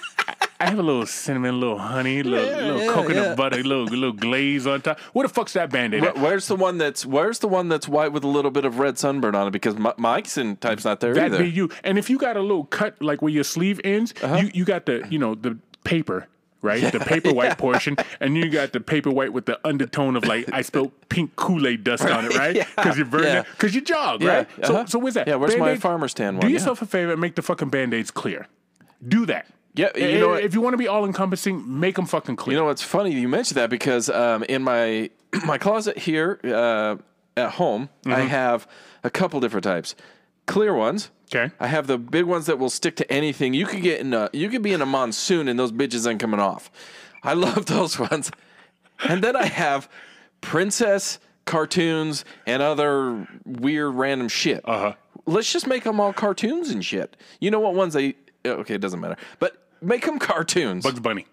[0.61, 3.35] I have a little cinnamon, a little honey, a little, little yeah, coconut yeah.
[3.37, 4.99] butter, a little, little glaze on top.
[5.13, 6.03] What the fuck's that band aid?
[6.03, 8.79] Where- Where's the one that's Where's the one that's white with a little bit of
[8.81, 9.51] red sunburn on it?
[9.53, 11.39] Because my, my skin type's not there That either.
[11.45, 11.71] be you.
[11.85, 14.37] And if you got a little cut like where your sleeve ends, Uh-huh.
[14.37, 16.27] you, you got the you know the paper.
[16.61, 20.25] Right, the paper white portion, and you got the paper white with the undertone of
[20.25, 22.57] like I spilled pink Kool Aid dust on it, right?
[22.57, 24.49] Yeah, Because you're burning, because you jog, Yeah, right?
[24.65, 24.87] So, uh-huh.
[24.87, 25.29] so where's that?
[25.29, 26.49] Yeah, where's my Band-Aid- farmer's tan Do one?
[26.51, 26.55] Yeah.
[26.55, 28.49] yourself a favor and make the fucking band aids clear.
[29.07, 29.47] Do that.
[29.75, 30.43] Yeah, you know what?
[30.43, 32.55] if you want to be all encompassing, make them fucking clear.
[32.57, 33.13] You know what's funny?
[33.13, 35.11] You mentioned that because um, in my
[35.45, 36.97] my closet here uh,
[37.37, 38.27] at home, I Mm-hmm.
[38.29, 38.67] have
[39.05, 39.95] a couple different types.
[40.47, 41.11] Clear ones.
[41.33, 41.53] Okay.
[41.61, 43.53] I have the big ones that will stick to anything.
[43.55, 46.19] You could get in a you could be in a monsoon and those bitches ain't
[46.21, 46.71] coming off.
[47.23, 48.31] I love those ones.
[49.09, 49.89] And then I have
[50.41, 54.63] princess cartoons and other weird random shit.
[54.65, 54.95] Uh-huh.
[55.27, 57.17] Let's just make them all cartoons and shit.
[57.41, 58.15] You know what ones they?
[58.47, 59.17] Okay, it doesn't matter.
[59.39, 61.27] But make them cartoons Bugs Bunny.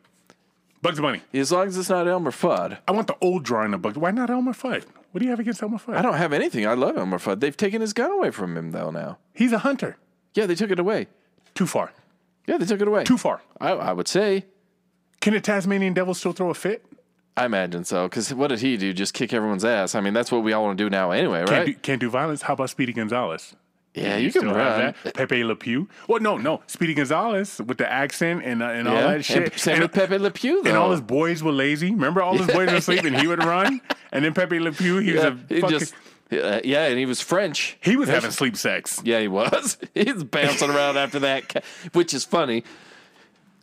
[0.81, 1.21] Bugs Bunny.
[1.33, 2.77] as long as it's not Elmer Fudd.
[2.87, 3.97] I want the old drawing of Bugs.
[3.97, 4.83] Why not Elmer Fudd?
[5.11, 5.95] What do you have against Elmer Fudd?
[5.95, 6.67] I don't have anything.
[6.67, 7.39] I love Elmer Fudd.
[7.39, 8.91] They've taken his gun away from him though.
[8.91, 9.97] Now, He's a hunter.
[10.33, 11.07] yeah, they took it away.
[11.53, 11.93] Too far.
[12.47, 13.03] Yeah, they took it away.
[13.05, 13.41] Too far.
[13.59, 14.45] I, I would say.
[15.21, 16.85] Can a Tasmanian devil still throw a fit?
[17.37, 18.07] I imagine so.
[18.07, 18.93] Because what did he do?
[18.93, 19.95] Just kick everyone's ass?
[19.95, 21.65] I mean, that's what we all want to do now, anyway, Can't, right?
[21.65, 22.43] do, can't do violence.
[22.43, 23.55] How about Speedy Gonzalez?
[23.95, 24.55] Yeah, you can run.
[24.55, 25.13] have that.
[25.13, 25.87] Pepe Le Pew.
[26.07, 26.61] Well, no, no.
[26.67, 29.53] Speedy Gonzalez with the accent and uh, and all that shit.
[29.53, 30.69] and same and, with Pepe Le Pew, though.
[30.69, 31.91] and all his boys were lazy.
[31.91, 33.81] Remember, all his boys were asleep and he would run.
[34.11, 35.93] And then Pepe Le Pew, he was a he fucking, just,
[36.31, 37.77] uh, yeah, and he was French.
[37.81, 39.01] he was having sleep sex.
[39.03, 39.77] Yeah, he was.
[39.93, 42.63] He's bouncing around after that, which is funny.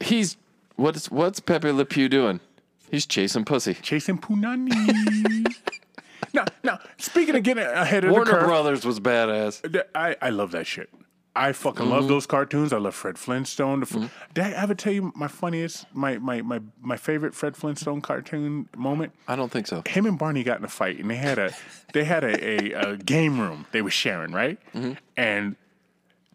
[0.01, 0.37] He's
[0.77, 2.41] what's what's Pepe Le Pew doing?
[2.91, 3.75] He's chasing pussy.
[3.75, 5.47] Chasing Punani.
[6.33, 9.85] now, now, speaking of getting uh, ahead of Warner the curve, Brothers was badass.
[9.95, 10.89] I, I love that shit.
[11.35, 11.93] I fucking Mm-hmm.
[11.93, 12.75] love those cartoons.
[12.75, 13.81] I love Fred Flintstone.
[13.81, 14.33] The fr- mm-hmm.
[14.35, 18.69] Did I ever tell you my funniest, my, my, my, my favorite Fred Flintstone cartoon
[18.77, 19.13] moment?
[19.27, 19.83] I don't think so.
[19.87, 21.53] him and Barney got in a fight, and they had a
[21.95, 22.45] they had a,
[22.77, 24.59] a, a game room they were sharing, right?
[24.75, 24.93] Mm-hmm.
[25.17, 25.57] And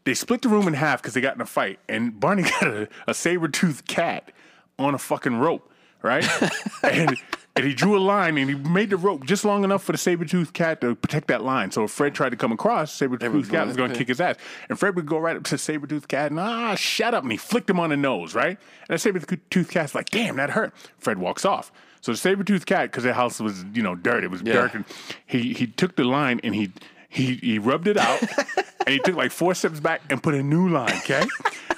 [0.04, 2.64] they split the room in half because they got in a fight, and Barney got
[2.64, 4.32] a, a saber toothed cat
[4.80, 5.72] on a fucking rope,
[6.02, 6.28] right?
[6.84, 7.16] and
[7.58, 9.98] and he drew a line and he made the rope just long enough for the
[9.98, 11.72] saber toothed cat to protect that line.
[11.72, 14.22] So if Fred tried to come across, saber toothed cat was going to kick his
[14.22, 14.36] ass,
[14.70, 17.32] and Fred would go right up to saber toothed cat and ah, shut up, and
[17.32, 18.58] he flicked him on the nose, right?
[18.88, 20.74] And the saber toothed cat's like, damn, that hurt.
[20.98, 21.72] Fred walks off.
[22.02, 24.74] So the saber toothed cat, because the house was you know dirt, it was dirt,
[24.74, 24.86] and
[25.26, 26.72] he he took the line and he
[27.10, 28.22] he he rubbed it out,
[28.86, 31.26] and he took like four steps back and put a new line, okay?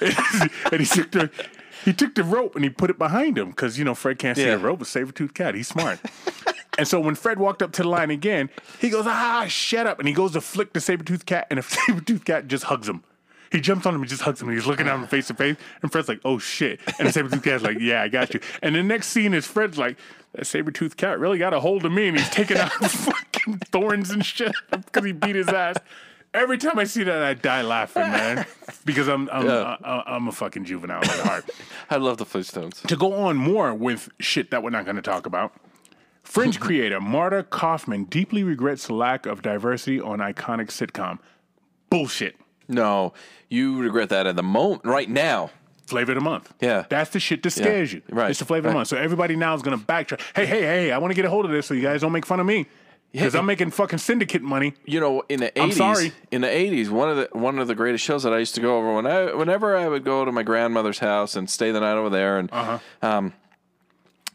[0.00, 1.30] and he took the
[1.84, 4.36] he took the rope and he put it behind him because you know Fred can't
[4.36, 4.54] see Yeah.
[4.54, 4.82] a rope.
[4.82, 5.98] A saber tooth cat, he's smart.
[6.78, 9.98] and so when Fred walked up to the line again, he goes, "Ah, shut up!"
[9.98, 12.64] And he goes to flick the saber tooth cat, and the saber tooth cat just
[12.64, 13.02] hugs him.
[13.52, 14.48] He jumps on him and just hugs him.
[14.48, 17.12] And he's looking at him face to face, and Fred's like, "Oh shit!" And the
[17.12, 19.96] saber tooth cat's like, "Yeah, I got you." And the next scene is Fred's like,
[20.34, 23.58] "That saber tooth cat really got a hold of me," and he's taking out fucking
[23.72, 25.76] thorns and shit because he beat his ass.
[26.32, 28.46] Every time I see that, I die laughing, man,
[28.84, 29.76] because I'm I'm Yeah.
[29.82, 31.50] I, I'm a fucking juvenile at heart.
[31.90, 32.86] I love the Flintstones.
[32.86, 35.52] to go on more with shit that we're not going to talk about.
[36.22, 41.18] Friends creator Marta Kauffman deeply regrets lack of diversity on iconic sitcom.
[41.90, 42.36] Bullshit.
[42.68, 43.12] No,
[43.48, 45.50] you regret that at the moment, right now.
[45.88, 46.54] Flavor of the month.
[46.60, 46.84] Yeah.
[46.88, 48.02] That's the shit that scares you.
[48.10, 48.86] right, It's the flavor of the month.
[48.86, 50.20] So everybody now is going to backtrack.
[50.36, 52.12] Hey, hey, hey, I want to get a hold of this so you guys don't
[52.12, 52.66] make fun of me.
[53.12, 54.74] Because I'm making fucking syndicate money.
[54.84, 58.04] You know, in the eighties, in the eighties, one of the one of the greatest
[58.04, 60.42] shows that I used to go over when I whenever I would go to my
[60.44, 62.78] grandmother's house and stay the night over there, and Uh-huh.
[63.02, 63.32] um,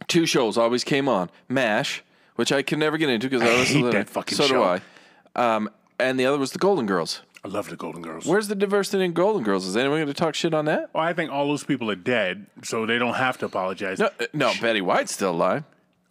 [0.07, 2.03] two shows always came on: Mash,
[2.35, 4.45] which I could never get into because I, I was hate a- that fucking so
[4.45, 4.53] show.
[4.55, 5.55] do I.
[5.55, 7.21] Um, and the other was the Golden Girls.
[7.43, 8.25] I love the Golden Girls.
[8.25, 9.65] Where's the diversity in Golden Girls?
[9.67, 10.89] Is anyone going to talk shit on that?
[10.93, 13.99] well, I think all those people are dead, so they don't have to apologize.
[13.99, 14.51] No, uh, no.
[14.59, 15.63] Betty White's still alive.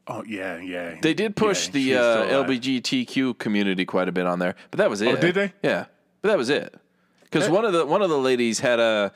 [0.07, 0.97] Oh, yeah, yeah.
[1.01, 1.95] They did push Yeah, the
[2.41, 2.45] uh.
[2.45, 5.09] LBGTQ community quite a bit on there, but that was it.
[5.09, 5.53] Oh, did they?
[5.63, 5.87] Yeah,
[6.21, 6.75] but that was it.
[7.23, 9.13] Because one of the one of the ladies had a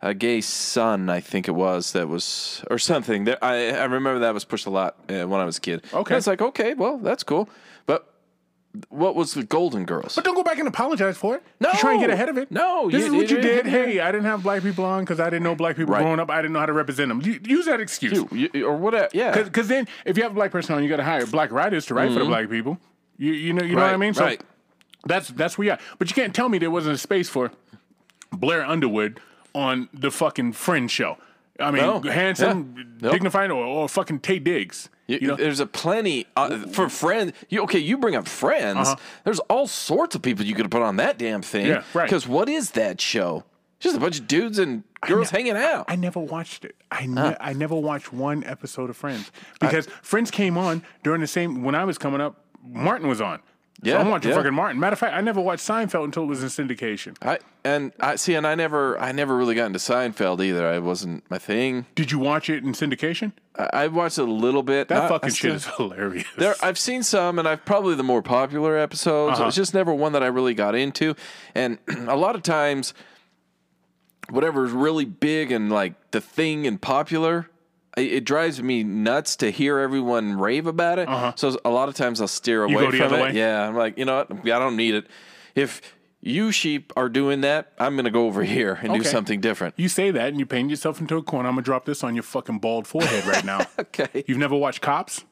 [0.00, 3.24] a gay son, I think it was that was or something.
[3.24, 5.84] That I I remember that was pushed a lot uh, when I was a kid.
[5.92, 6.14] Okay.
[6.14, 7.48] And it's like okay, well that's cool,
[8.88, 10.14] what was the Golden Girls?
[10.14, 11.42] But don't go back and apologize for it.
[11.60, 11.68] No.
[11.72, 12.50] You try and get ahead of it.
[12.50, 13.66] No, This you- is what you you- did.
[13.66, 16.02] Hey, I didn't have black people on because I didn't know black people Right.
[16.02, 16.30] growing up.
[16.30, 17.20] I didn't know how to represent them.
[17.22, 18.18] You, use that excuse.
[18.62, 19.08] Or whatever.
[19.12, 19.42] Yeah.
[19.42, 21.84] Because then, if you have a black person on, you got to hire black writers
[21.86, 22.78] to write for the black people.
[23.18, 24.00] You, you know, you know what I Mm-hmm.
[24.00, 24.14] Mean.
[24.14, 24.40] So right.
[25.04, 25.78] that's that's where you are.
[25.98, 27.50] But you can't tell me there wasn't a space for
[28.32, 29.20] Blair Underwood
[29.54, 31.18] on the fucking Friends show.
[31.60, 32.00] I mean, No.
[32.00, 32.84] handsome, Yeah.
[33.02, 33.12] Nope.
[33.12, 34.88] dignified, or, or fucking Taye Diggs.
[35.06, 37.32] You, You know, there's a plenty uh, for friends.
[37.50, 37.78] You okay?
[37.78, 38.88] You bring up friends.
[38.88, 38.96] Uh-huh.
[39.24, 41.66] There's all sorts of people you could put on that damn thing.
[41.66, 42.04] Yeah, right.
[42.06, 43.44] Because what is that show?
[43.80, 45.86] Just a bunch of dudes and girls ne- hanging out.
[45.88, 46.76] I never watched it.
[46.90, 51.26] I ne- I never watched one episode of Friends because Friends came on during the
[51.26, 52.44] same when I was coming up.
[52.64, 53.40] Martin was on.
[53.84, 54.36] So Yeah, I'm watching yeah.
[54.36, 54.78] fucking Martin.
[54.78, 57.16] Matter of fact, I never watched Seinfeld until it was in syndication.
[57.20, 60.66] I and I see, and I never, I never really got into Seinfeld either.
[60.68, 61.86] I wasn't my thing.
[61.94, 63.32] Did you watch it in syndication?
[63.56, 64.88] I, I watched a little bit.
[64.88, 66.26] That Not- fucking shit is hilarious.
[66.36, 69.38] There, I've seen some, and I've probably the more popular episodes.
[69.38, 69.48] Uh-huh.
[69.48, 71.14] It's just never one that I really got into,
[71.54, 72.94] and a lot of times,
[74.30, 77.48] whatever is really big and like the thing and popular,
[77.96, 81.08] it, it drives me nuts to hear everyone rave about it.
[81.38, 83.08] So a lot of times I'll steer away Uh-huh.
[83.08, 83.22] from it.
[83.22, 83.32] way?
[83.32, 84.30] Yeah, I'm like, you know what?
[84.50, 85.06] I don't need it.
[85.54, 85.80] If
[86.24, 87.72] you sheep are doing that.
[87.80, 89.74] I'm going to go over here and do something different.
[89.76, 91.48] You say that and you paint yourself into a corner.
[91.48, 93.66] I'm gonna drop this on your fucking bald forehead right now.
[93.78, 94.24] Okay.
[94.28, 95.24] You've never watched Cops?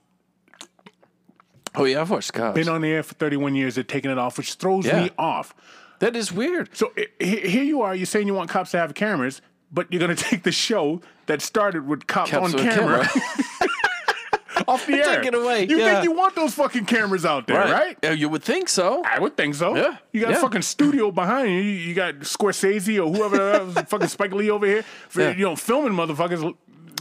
[1.76, 2.56] Oh yeah, I've watched Cops.
[2.56, 3.76] Been on the air for 31 years.
[3.76, 5.04] They're taking it off, which throws Yeah.
[5.04, 5.54] me off.
[6.00, 6.70] that is weird.
[6.74, 7.94] So i- he- here you are.
[7.94, 9.42] You're saying you want cops to have cameras,
[9.72, 13.00] but you're gonna take the show that started with cops, on on camera,
[14.68, 15.16] off the air.
[15.16, 15.92] Take it away, You yeah.
[15.92, 17.96] think you want those fucking cameras out there, right?
[18.02, 19.02] Yeah, you would think so.
[19.04, 19.74] I would think so.
[19.76, 20.36] Yeah, You got yeah.
[20.38, 21.60] a fucking studio behind you.
[21.60, 25.30] You got Scorsese or whoever else, fucking Spike Lee over here, for, Yeah.
[25.36, 26.40] you know, filming motherfuckers.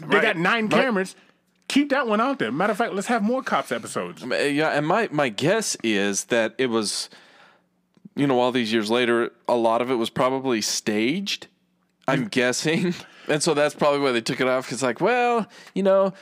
[0.01, 0.21] They Right.
[0.21, 0.83] got nine Right.
[0.83, 1.15] cameras.
[1.67, 2.51] Keep that one out there.
[2.51, 4.23] Matter of fact, let's have more cops episodes.
[4.25, 7.09] Yeah, and my my guess is that it was,
[8.15, 11.45] you know, all these years later, a lot of it was probably staged.
[12.09, 12.93] I'm guessing,
[13.27, 14.65] and so that's probably why they took it off.
[14.65, 16.13] Because like, well, you know,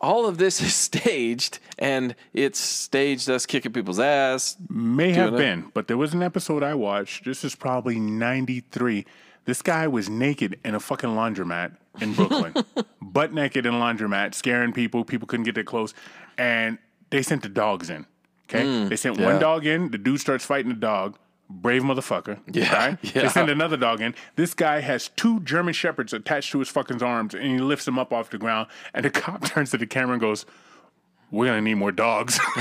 [0.00, 4.56] all of this is staged, and it's staged us kicking people's ass.
[4.68, 5.38] May have it.
[5.38, 7.24] been, but there was an episode I watched.
[7.24, 9.04] This is probably 93.
[9.46, 12.54] This guy was naked in a fucking laundromat in Brooklyn,
[13.02, 15.04] butt naked in a laundromat, scaring people.
[15.04, 15.92] People couldn't get that close.
[16.38, 16.78] And
[17.10, 18.06] they sent the dogs in.
[18.48, 18.64] Okay.
[18.64, 19.90] Hmm, they sent one dog in.
[19.90, 21.18] The dude starts fighting the dog.
[21.50, 22.38] Brave motherfucker.
[22.52, 22.98] Yeah, Right?
[23.02, 23.22] yeah.
[23.22, 24.14] They send another dog in.
[24.36, 27.98] This guy has two German shepherds attached to his fucking arms and he lifts them
[27.98, 28.68] up off the ground.
[28.94, 30.46] And the cop turns to the camera and goes,
[31.30, 32.40] We're going to need more dogs.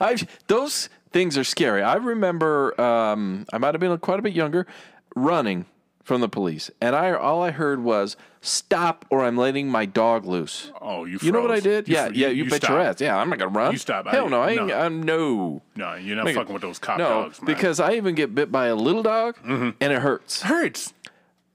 [0.00, 1.82] I those things are scary.
[1.82, 4.66] I remember um, I might have been quite a bit younger,
[5.14, 5.66] running
[6.02, 10.24] from the police, and I all I heard was "Stop, or I'm letting my dog
[10.24, 11.26] loose." oh, you froze.
[11.26, 11.88] You know what I did?
[11.88, 12.28] You yeah, fr- yeah.
[12.28, 13.00] You, bet your ass.
[13.00, 13.72] Yeah, I'm not gonna run.
[13.72, 14.06] You stop.
[14.06, 14.40] I- Hell no.
[14.42, 14.66] I ain't.
[14.66, 14.74] no.
[14.78, 15.62] I'm no.
[15.76, 17.46] No, you're not it- fucking with those cop no, dogs, man.
[17.46, 19.70] because I even get bit by a little dog, Mm-hmm.
[19.80, 20.42] and it hurts.
[20.42, 20.92] hurts.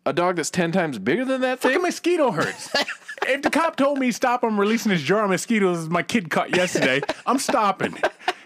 [0.06, 1.82] A dog that's ten times bigger than that Fucking thing.
[1.82, 2.69] mosquito hurts.
[3.28, 6.54] if the cop told me stop, I'm releasing this jar of mosquitoes my kid caught
[6.56, 7.02] yesterday.
[7.26, 7.96] I'm stopping.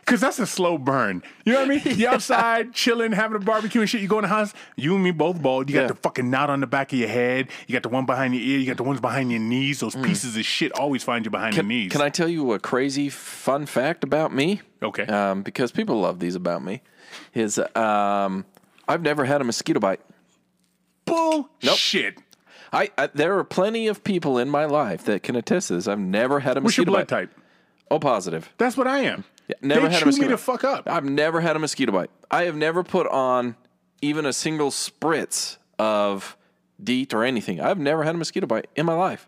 [0.08, 1.22] Cause that's a slow burn.
[1.46, 2.00] You know what I mean?
[2.00, 4.02] You're outside chilling, having a barbecue and shit.
[4.02, 5.70] You go in the house, you and me both bald.
[5.70, 5.88] You got Yeah.
[5.88, 7.50] the fucking knot on the back of your head.
[7.68, 8.58] You got the one behind your ear.
[8.58, 9.82] You got the ones behind your knees.
[9.82, 11.90] Those pieces of shit always find you behind your knees.
[11.90, 11.92] Mm.
[11.92, 14.62] Can I tell you a crazy fun fact about me?
[14.82, 15.04] Okay.
[15.08, 16.82] Um, because people love these about me.
[17.34, 18.46] Is um,
[18.88, 20.00] I've never had a mosquito bite.
[21.06, 22.18] Bull shit.
[22.74, 25.88] I, I there are plenty of people in my life that can attest to this.
[25.88, 27.30] I've never had a mosquito What's your blood bite.
[27.30, 27.40] type?
[27.90, 28.54] Oh, positive.
[28.58, 29.24] That's what I am.
[29.62, 30.40] Never they had a mosquito me bite.
[30.42, 30.88] fuck up.
[30.90, 32.10] I've never had a mosquito bite.
[32.30, 33.56] I have never put on
[34.02, 36.36] even a single spritz of
[36.84, 37.60] DEET or anything.
[37.62, 39.28] I've never had a mosquito bite in my life.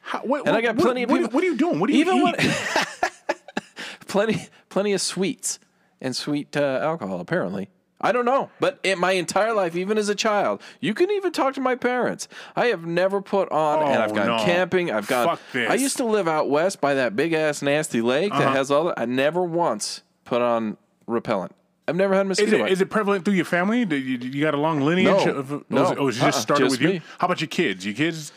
[0.00, 1.78] How, what, And I got what- plenty of people- What are you doing?
[1.80, 2.22] What do you Even eat?
[2.24, 2.34] when
[4.08, 5.58] plenty, plenty of sweets
[6.00, 7.20] and sweet uh, alcohol.
[7.20, 7.68] Apparently,
[8.02, 11.30] I don't know, but in my entire life, even as a child, you can even
[11.32, 12.26] talk to my parents.
[12.56, 14.44] I have never put on, and I've Oh, gone no.
[14.44, 14.90] camping.
[14.90, 15.26] I've gone.
[15.28, 15.64] Fuck this.
[15.66, 15.72] Uh-huh.
[15.72, 18.84] I used to live out west by that big ass nasty lake that has all.
[18.86, 18.98] that.
[18.98, 21.54] I never once put on repellent.
[21.88, 23.84] I've never had a Is mosquito it, is it prevalent through your family?
[23.84, 25.26] Do you, you got a long lineage?
[25.26, 25.32] No.
[25.34, 25.94] of, No.
[25.94, 26.42] Or is it just Uh-uh.
[26.42, 27.00] started Just with you?
[27.18, 27.84] How about your kids?
[27.84, 28.32] Your kids?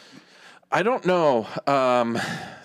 [0.72, 1.48] I don't know.
[1.68, 2.20] Um,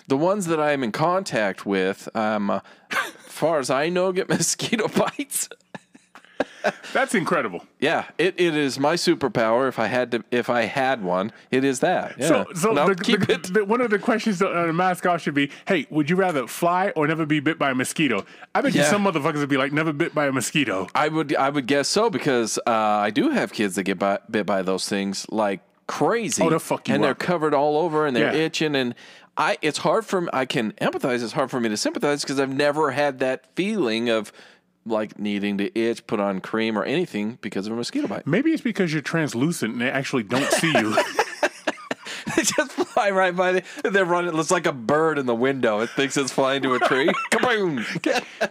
[0.07, 2.59] the ones that I'm in contact with, um, uh,
[3.27, 5.47] far as I know, get mosquito bites.
[6.93, 7.65] That's incredible.
[7.79, 9.67] Yeah, it, it is my superpower.
[9.67, 12.15] If I had to, if I had one, it is that.
[12.17, 12.27] Yeah.
[12.27, 15.49] So, so the, the- the- one of the questions on the mask off should be,
[15.67, 18.83] "Hey, would you rather fly or never be bit by a mosquito?" I bet you
[18.83, 21.87] some motherfuckers would be like, "Never bit by a mosquito." I would, I would guess
[21.87, 25.61] so because uh, I do have kids that get by, bit by those things like
[25.87, 26.41] crazy.
[26.43, 28.41] Oh, they'll fuck you and they're covered all over and they're Yeah.
[28.41, 28.95] itching and.
[29.37, 30.27] I, it's hard for me.
[30.33, 31.23] I can empathize.
[31.23, 34.33] It's hard for me to sympathize because I've never had that feeling of
[34.85, 38.25] like needing to itch, put on cream or anything because of a mosquito bite.
[38.25, 40.95] Maybe it's because you're translucent and they actually don't see you.
[43.01, 43.51] Fly right by.
[43.53, 44.37] The, they're running.
[44.37, 45.79] It's like a bird in the window.
[45.79, 47.07] It thinks it's flying to a tree.
[47.31, 47.83] Kaboom!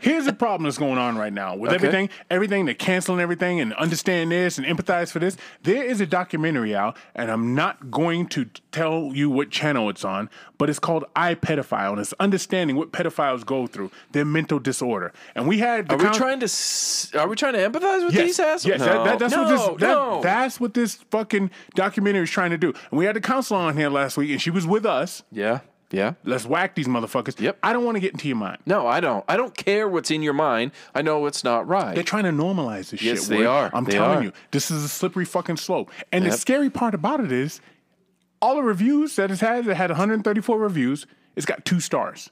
[0.02, 1.76] Here's the problem that's going on right now with Okay.
[1.76, 5.36] everything, everything they're canceling everything and understand this and empathize for this.
[5.62, 10.04] There is a documentary out, and I'm not going to tell you what channel it's
[10.04, 14.58] on, but it's called I Pedophile, and it's understanding what pedophiles go through, their mental
[14.58, 15.12] disorder.
[15.36, 16.44] And we had Are we con- trying to?
[16.44, 18.66] s- Are we trying to empathize with Yes, these assholes?
[18.66, 20.20] yes, that, that, that's no, what this that, no.
[20.22, 22.72] that's what this fucking documentary is trying to do.
[22.90, 25.22] And we had the counselor on here last week, and she was with us.
[25.30, 26.14] yeah, yeah.
[26.24, 27.40] Let's whack these motherfuckers.
[27.40, 27.58] Yep.
[27.62, 28.58] I don't want to get into your mind.
[28.66, 29.24] No, I don't.
[29.28, 30.70] I don't care what's in your mind.
[30.94, 31.94] I know it's not right.
[31.94, 33.28] They're trying to normalize this Yes, shit.
[33.30, 33.46] they Wood.
[33.46, 33.70] are.
[33.74, 34.22] I'm They telling are.
[34.22, 35.90] you, this is a slippery fucking slope.
[36.12, 37.60] And the scary part about it is,
[38.40, 41.06] all the reviews that it's had, it had 134 reviews.
[41.36, 42.30] It's got two stars.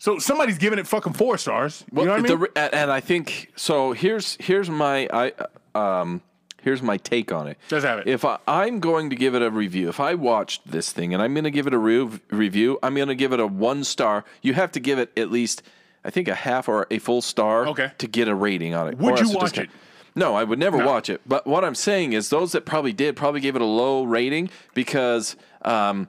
[0.00, 1.84] So somebody's giving it fucking four stars.
[1.90, 2.46] You Well, know what I mean?
[2.56, 3.92] and and I think so.
[3.92, 5.32] Here's here's my I
[5.74, 6.22] um
[6.62, 7.58] here's my take on it.
[7.70, 8.06] Let's have it.
[8.06, 11.22] If I, I'm going to give it a review, if I watched this thing and
[11.22, 13.84] I'm going to give it a re- review, I'm going to give it a one
[13.84, 14.24] star.
[14.42, 15.62] You have to give it at least.
[16.04, 17.90] I think a half or a full star Okay.
[17.98, 18.98] to get a rating on it.
[18.98, 19.68] Would you watch it?
[20.14, 20.86] No, I would never No.
[20.86, 21.20] watch it.
[21.26, 24.48] But what I'm saying is, those that probably did probably gave it a low rating
[24.74, 26.08] because um,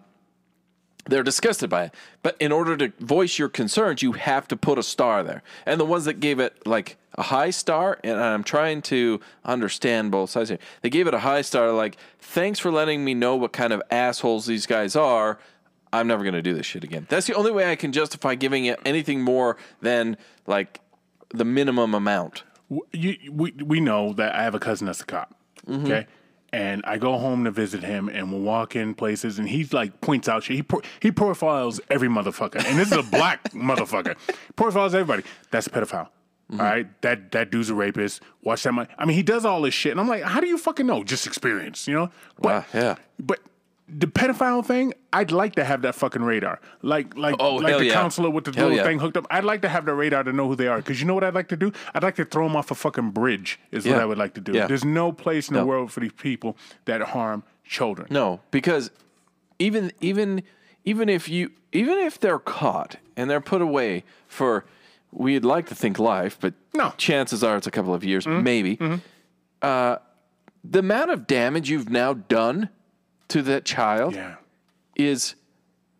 [1.09, 1.95] they're disgusted by it.
[2.23, 5.43] But in order to voice your concerns, you have to put a star there.
[5.65, 10.11] And the ones that gave it like a high star, and I'm trying to understand
[10.11, 10.59] both sides here.
[10.81, 13.81] They gave it a high star, like, thanks for letting me know what kind of
[13.91, 15.39] assholes these guys are.
[15.91, 17.07] I'm never going to do this shit again.
[17.09, 20.81] That's the only way I can justify giving it anything more than like
[21.29, 22.43] the minimum amount.
[22.91, 25.35] You, we we know that I have a cousin that's a cop.
[25.67, 25.85] Mm-hmm.
[25.85, 26.07] Okay.
[26.51, 30.01] And I go home to visit him, and we'll walk in places, and he's like
[30.01, 30.55] points out shit.
[30.55, 34.15] He pro- he profiles every motherfucker, and this is a black motherfucker.
[34.55, 35.23] Profiles everybody.
[35.51, 36.07] That's a pedophile.
[36.51, 36.59] Mm-hmm.
[36.61, 38.23] All right, that that dude's a rapist.
[38.43, 38.71] Watch that.
[38.73, 40.87] mon- I mean, he does all this shit, and I'm like, how do you fucking
[40.87, 41.03] know?
[41.03, 42.09] Just experience, you know?
[42.39, 42.95] But Wow, yeah.
[43.19, 43.39] but
[43.91, 47.85] the pedophile thing, I'd like to have that fucking radar, like like Oh, like the
[47.85, 47.93] yeah.
[47.93, 48.83] counselor with the Hell little yeah.
[48.83, 49.25] thing hooked up.
[49.31, 51.23] I'd like to have the radar to know who they are, because you know what
[51.23, 51.71] I'd like to do?
[51.93, 53.59] I'd like to throw them off a fucking bridge.
[53.71, 54.51] Is what I would like to do.
[54.53, 54.67] Yeah.
[54.67, 58.07] There's no place in the world for these people that harm children.
[58.11, 58.91] No, because
[59.57, 60.43] even even
[60.85, 64.65] even if you even if they're caught and they're put away for
[65.11, 66.93] we'd like to think life, but No.
[66.97, 68.77] chances are it's a couple of years, maybe.
[69.61, 69.97] Uh,
[70.63, 72.69] the amount of damage you've now done
[73.29, 74.35] to that child Yeah.
[74.95, 75.35] is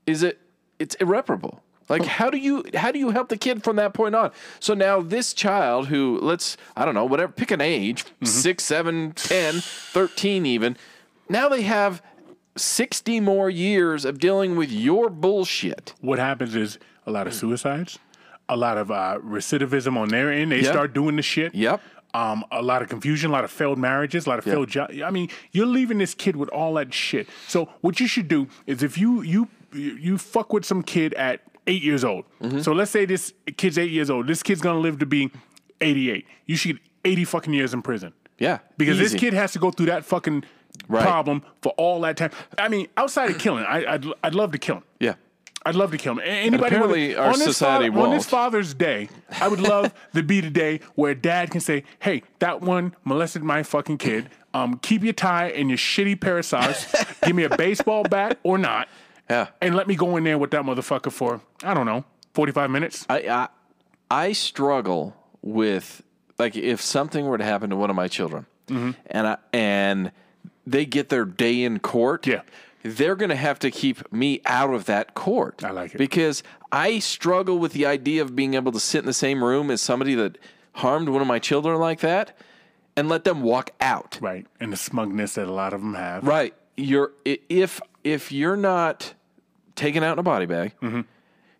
[0.06, 0.40] is it
[0.80, 1.62] it's irreparable.
[1.88, 4.32] Like how do you how do you help the kid from that point on?
[4.60, 9.14] So now this child who let's I don't know, whatever pick an age, six, seven,
[9.14, 10.78] ten, thirteen even,
[11.30, 12.02] now they have
[12.56, 15.94] sixty more years of dealing with your bullshit.
[16.02, 17.98] What happens is a lot of suicides,
[18.48, 20.52] a lot of uh, recidivism on their end.
[20.52, 20.66] They Yep.
[20.74, 21.56] start doing the shit.
[21.56, 21.82] Yep.
[22.14, 25.00] Um, a lot of confusion, a lot of failed marriages, a lot of failed jobs.
[25.02, 27.28] I mean, you're leaving this kid with all that shit.
[27.48, 31.42] So what you should do is if you you you fuck with some kid at
[31.68, 32.26] eight years old.
[32.42, 32.62] Mm-hmm.
[32.62, 34.26] So let's say this kid's eight years old.
[34.26, 35.30] This kid's gonna live to be
[35.82, 36.26] 88.
[36.48, 38.14] You should get 80 fucking years in prison.
[38.40, 38.60] Yeah.
[38.78, 39.04] Because easy.
[39.14, 40.44] this kid has to go through that fucking
[40.88, 41.04] Right.
[41.04, 42.32] problem for all that time.
[42.58, 44.84] I mean, outside of killing, I, I'd I'd love to kill him.
[45.00, 45.16] Yeah.
[45.66, 46.22] I'd love to kill him.
[46.24, 48.30] Anybody apparently with, our on society father- on this won't.
[48.30, 49.10] Father's Day,
[49.42, 53.44] I would love to be the day where dad can say, "Hey, that one molested
[53.44, 54.30] my fucking kid.
[54.54, 56.92] Um, keep your tie and your shitty pair of socks.
[57.24, 58.88] Give me a baseball bat or not,
[59.30, 59.48] Yeah.
[59.62, 62.72] and let me go in there with that motherfucker for I don't know, forty five
[62.72, 63.06] minutes.
[63.10, 63.48] I, I
[64.10, 66.02] I struggle with
[66.40, 68.92] like if something were to happen to one of my children, Mm-hmm.
[69.08, 70.12] and I and
[70.66, 72.42] they get their day in court, Yeah.
[72.84, 75.64] They're gonna have to keep me out of that court.
[75.64, 75.98] I like it.
[75.98, 79.70] because I struggle with the idea of being able to sit in the same room
[79.72, 80.38] as somebody that
[80.74, 82.38] harmed one of my children like that,
[82.96, 84.18] and let them walk out.
[84.22, 86.26] Right, and the smugness that a lot of them have.
[86.26, 86.54] Right.
[86.78, 89.14] You're if if you're not
[89.76, 90.74] taken out in a body bag,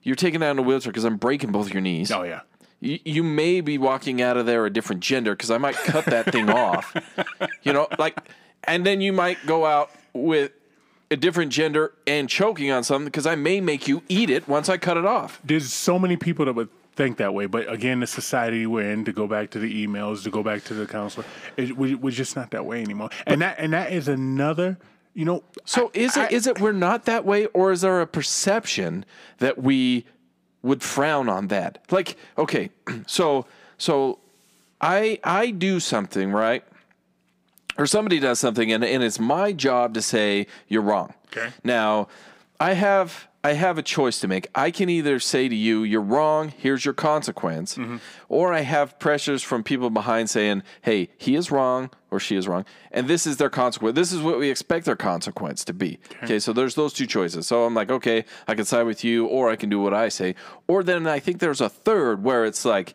[0.04, 2.10] you're taken out in a wheelchair because I'm breaking both your knees.
[2.10, 2.22] Mm-hmm.
[2.22, 2.42] Oh yeah.
[2.82, 6.06] You, you may be walking out of there a different gender because I might cut
[6.06, 6.96] that thing off.
[7.64, 8.18] You know, like,
[8.64, 10.54] and then you might go out with
[11.12, 14.70] a different gender and choking on something because I may make you eat it once
[14.70, 15.42] I cut it off.
[15.44, 19.06] There's so many people that would think that way, but again, the society we're in,
[19.06, 21.26] to go back to the emails, to go back to the counselor,
[21.58, 23.10] it, we, we're just not that way anymore.
[23.26, 24.78] And that and that is another,
[25.14, 25.44] you know.
[25.66, 29.06] So is it is it we're not that way, or is there a perception
[29.38, 30.06] that we
[30.62, 31.84] would frown on that?
[31.90, 32.70] Like, okay,
[33.08, 33.46] so
[33.78, 34.20] so
[34.82, 36.64] I I do something right,
[37.80, 41.14] or somebody does something, and and it's my job to say you're wrong.
[41.32, 41.52] Okay.
[41.64, 42.10] Now,
[42.60, 44.50] I have I have a choice to make.
[44.54, 46.54] I can either say to you, "You're wrong.
[46.56, 47.98] Here's your consequence," mm-hmm.
[48.28, 52.50] or I have pressures from people behind saying, "Hey, he is wrong or she is
[52.50, 53.96] wrong, and this is their consequence.
[53.96, 56.40] This is what we expect their consequence to be." Okay.
[56.40, 57.48] so there's those two choices.
[57.48, 60.10] So I'm like, okay, I can side with you, or I can do what I
[60.10, 60.36] say,
[60.68, 62.94] or then I think there's a third where it's like,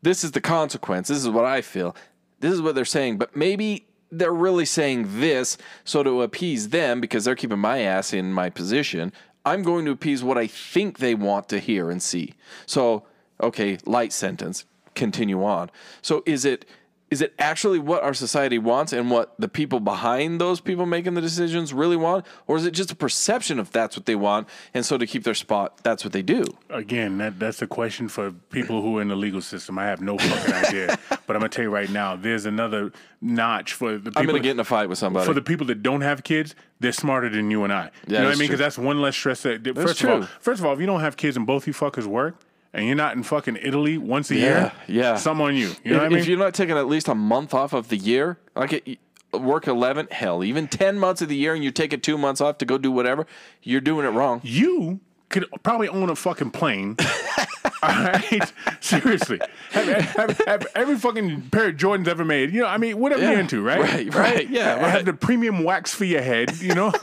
[0.00, 1.08] this is the consequence.
[1.08, 1.94] This is what I feel.
[2.40, 7.00] This is what they're saying, but maybe they're really saying this so to appease them
[7.00, 9.12] because they're keeping my ass in my position.
[9.44, 12.34] I'm going to appease what I think they want to hear and see.
[12.66, 13.04] So,
[13.42, 15.70] okay, light sentence, continue on.
[16.02, 16.64] So is it
[17.12, 21.12] is it actually what our society wants and what the people behind those people making
[21.12, 24.48] the decisions really want or is it just a perception of that's what they want
[24.72, 26.42] and so to keep their spot that's what they do?
[26.70, 29.78] Again, that that's a question for people who are in the legal system.
[29.78, 33.74] I have no fucking idea, but I'm gonna tell you right now, there's another notch
[33.74, 34.20] for the people.
[34.20, 35.26] I'm going to get in a fight with somebody.
[35.26, 37.84] for the people that don't have kids, they're smarter than you and I.
[37.84, 38.48] yeah, you know what I mean?
[38.48, 39.42] Because that's one less stress.
[39.42, 41.72] That, first of all, first of all, if you don't have kids and both you
[41.72, 42.36] fuckers work,
[42.74, 45.16] and you're not in fucking Italy once a Yeah, year, yeah.
[45.16, 45.72] some on you.
[45.84, 46.18] You know if, what I mean?
[46.18, 48.98] if you're not taking at least a month off of the year, like it,
[49.32, 52.40] work 11, hell, even 10 months of the year and you take it two months
[52.40, 53.26] off to go do whatever,
[53.62, 54.40] you're doing it wrong.
[54.44, 56.94] you could probably own a fucking plane
[57.82, 62.52] All right, seriously, have, have, have every fucking pair of Jordans ever made.
[62.52, 63.40] You know, I mean, whatever you're Yeah.
[63.40, 63.80] into, right?
[63.80, 66.56] Right, right, yeah, Have the premium wax for your head.
[66.60, 66.92] You know.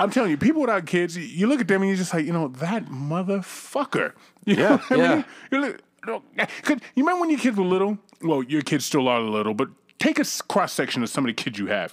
[0.00, 2.32] I'm telling you, people without kids, you- look at them and you're just like, you
[2.32, 4.12] know, that motherfucker.
[4.44, 5.14] You know Yeah, I yeah.
[5.16, 5.24] mean?
[5.50, 5.60] You,
[6.06, 7.98] look, eh, 'cause you remember when your kids were little?
[8.22, 9.68] Well, your kids still are little, but
[9.98, 11.92] take a cross section of some of the kids you have.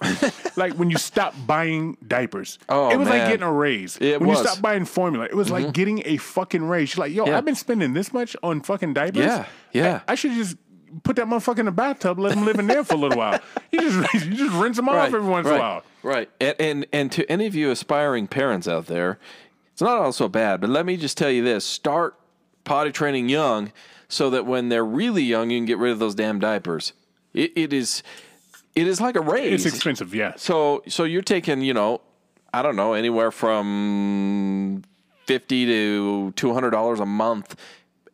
[0.56, 2.60] like when you stop buying diapers.
[2.70, 3.98] Oh, it was like getting a raise.
[4.00, 4.40] It when was.
[4.40, 5.72] you stop buying formula, it was like mm-hmm.
[5.72, 6.96] getting a fucking raise.
[6.96, 7.38] You're like, yo, Yeah.
[7.38, 9.26] I've been spending this much on fucking diapers.
[9.26, 10.02] Yeah, yeah.
[10.08, 10.56] I, I should just
[11.04, 13.40] put that motherfucker in the bathtub, let him live in there for a little while.
[13.72, 15.84] You just you just rinse them off every once right, in a while.
[16.04, 16.30] Right.
[16.40, 19.20] And, and and to any of you aspiring parents out there,
[19.74, 20.62] it's not all so bad.
[20.62, 22.16] But let me just tell you this: start
[22.64, 23.72] potty training young,
[24.08, 26.94] so that when they're really young, you can get rid of those damn diapers.
[27.34, 28.02] It, it is,
[28.76, 29.66] it is like a raise.
[29.66, 30.34] It's expensive, yeah.
[30.38, 32.02] So so you're taking you know,
[32.54, 34.84] I don't know anywhere from
[35.26, 37.56] fifty to two hundred dollars a month.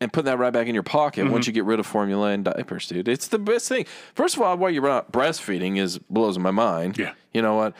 [0.02, 1.32] And putting that right back in your pocket Mm-hmm.
[1.34, 3.08] once you get rid of formula and diapers, dude.
[3.08, 3.86] It's the best thing.
[4.16, 6.98] First of all, why you're not breastfeeding is blows my mind.
[6.98, 7.14] Yeah.
[7.34, 7.74] You know what?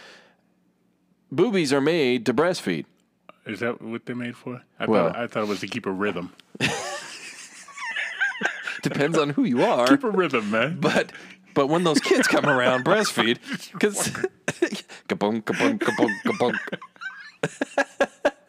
[1.34, 2.86] Boobies are made to breastfeed.
[3.48, 4.62] Is that what they're made for?
[4.80, 6.32] I Well- thought I thought it was to keep a rhythm.
[8.84, 9.88] Depends on who you are.
[9.88, 10.80] Keep a rhythm, man.
[10.80, 11.12] But
[11.54, 13.38] but when those kids come around, breastfeed
[13.74, 14.10] because
[15.10, 16.58] kabunk kabunk kabunk kabunk.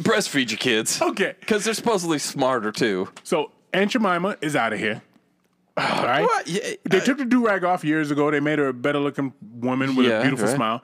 [0.00, 1.00] breastfeed your kids.
[1.00, 1.34] Okay.
[1.40, 3.08] Because they're supposedly smarter too.
[3.22, 5.02] So Aunt Jemima is out of here.
[5.76, 6.22] All right.
[6.22, 6.46] What?
[6.48, 8.30] Yeah, They took the do rag off years ago.
[8.30, 10.56] They made her a better looking woman with Yeah, a beautiful right.
[10.56, 10.82] smile.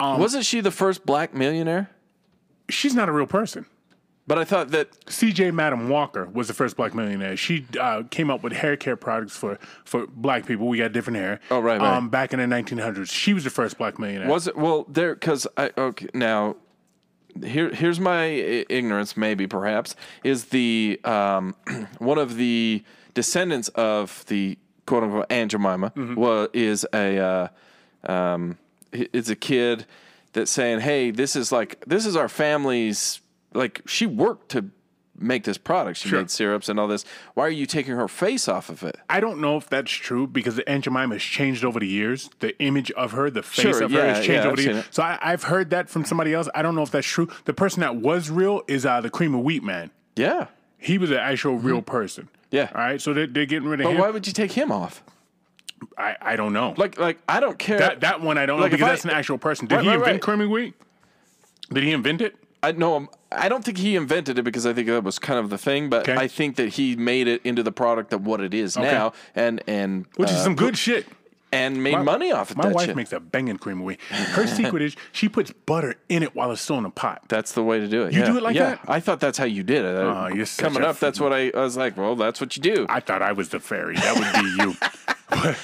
[0.00, 1.90] Wasn't she the first black millionaire?
[2.68, 3.66] She's not a real person.
[4.26, 7.36] But I thought that CJ Madam Walker was the first black millionaire.
[7.36, 10.68] She uh, came up with hair care products for, for black people.
[10.68, 11.40] We got different hair.
[11.50, 11.96] Oh, right, right.
[11.96, 14.28] Um, back in the 1900s, she was the first black millionaire.
[14.28, 15.14] Was it well there?
[15.14, 16.56] Because I okay now.
[17.44, 19.16] Here, here's my ignorance.
[19.16, 21.54] Maybe, perhaps, is the um,
[21.98, 22.82] one of the
[23.14, 27.48] descendants of the quote unquote Aunt Jemima wa- is a uh,
[28.12, 28.58] um,
[28.92, 29.86] a kid
[30.32, 33.20] that's saying, "Hey, this is like this is our family's
[33.54, 34.70] like she worked to
[35.20, 35.98] make this product.
[35.98, 36.18] She Sure.
[36.20, 37.04] made syrups and all this.
[37.34, 40.26] Why are you taking her face off of it?" I don't know if that's true
[40.26, 42.30] because Aunt Jemima has changed over the years.
[42.40, 44.62] The image of her, the face Sure, of her has changed yeah, over I've the
[44.62, 44.84] years.
[44.90, 46.48] So I, I've heard that from somebody else.
[46.54, 47.28] I don't know if that's true.
[47.44, 49.90] The person that was real is uh, the cream of wheat man.
[50.16, 50.46] Yeah,
[50.78, 52.24] He was an actual real person.
[52.24, 52.56] Mm-hmm.
[52.56, 52.70] Yeah.
[52.74, 53.00] All right.
[53.00, 53.98] So they're, they're getting rid of but him.
[53.98, 55.02] why would you take him off?
[55.96, 56.74] I, I don't know.
[56.76, 57.78] Like, like I don't care.
[57.78, 59.66] that that one I don't Like, know because I- that's an actual person.
[59.66, 60.20] Did Right, he right, invent right.
[60.22, 60.74] cream of wheat?
[61.72, 62.34] Did he invent it?
[62.62, 63.08] I know.
[63.32, 65.88] I don't think he invented it because I think that was kind of the thing,
[65.88, 66.16] but Okay.
[66.20, 69.62] I think that he made it into the product of what it is now, and
[69.66, 71.06] and Which is uh, some good shit.
[71.52, 72.96] And made My- money off of My that wife shit.
[72.96, 74.00] makes a banging cream of wheat.
[74.10, 77.22] Her secret is she puts butter in it while it's still in a pot.
[77.28, 78.12] that's the way to do it.
[78.12, 78.26] You yeah.
[78.26, 78.70] do it like yeah.
[78.70, 78.80] that?
[78.88, 79.88] I thought that's how you did it.
[79.88, 81.96] Oh, you're Coming up, that's what I, I was like.
[81.96, 82.86] Well, that's what you do.
[82.88, 83.96] I thought I was the fairy.
[83.96, 84.74] That would be you.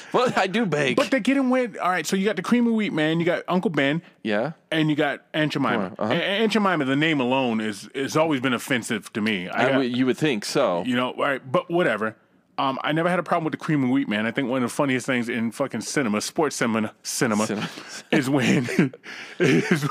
[0.12, 0.96] well, I do bake.
[0.96, 2.06] But they're getting with all right.
[2.06, 4.52] So you got the cream of wheat man, you got Uncle Ben, yeah.
[4.70, 5.92] and you got Aunt Jemima.
[5.98, 6.12] uh-huh.
[6.12, 9.48] Aunt Jemima, the name alone is has always been offensive to me.
[9.48, 10.84] I I got, you would think so.
[10.84, 12.16] you know, all right, but whatever.
[12.58, 14.24] Um, I never had a problem with the cream of wheat man.
[14.26, 17.68] I think one of the funniest things in fucking cinema, sports cinema, cinema, Cinema.
[18.10, 18.94] is when
[19.38, 19.86] is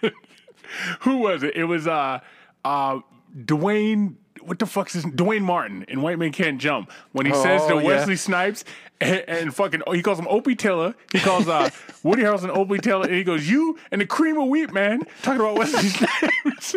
[1.00, 1.56] who was it?
[1.56, 2.20] It was uh
[2.64, 3.00] uh
[3.36, 4.14] Dwayne.
[4.42, 7.72] What the fuck's his Duane Martin in White Man Can't Jump when he says to
[7.74, 7.84] Oh, yeah.
[7.86, 8.64] Wesley Snipes
[9.00, 10.94] and, and fucking he calls him Opie Taylor.
[11.10, 11.68] He calls uh
[12.04, 15.40] Woody Harrelson Opie Taylor and he goes you and the cream of wheat man talking
[15.40, 16.76] about Wesley Snipes.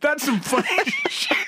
[0.00, 0.66] That's some funny
[1.08, 1.38] shit.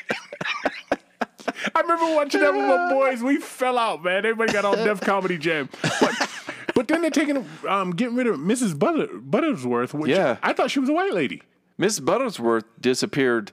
[1.74, 3.22] I remember watching that with my boys.
[3.22, 4.18] We fell out, man.
[4.26, 5.68] Everybody got on Def Comedy Jam.
[6.00, 6.30] But,
[6.74, 8.78] but then they're taking, um, getting rid of Mrs.
[8.78, 10.36] Butter, Buttersworth, which Yeah.
[10.42, 11.42] I thought she was a white lady.
[11.78, 13.52] Miss Buttersworth disappeared.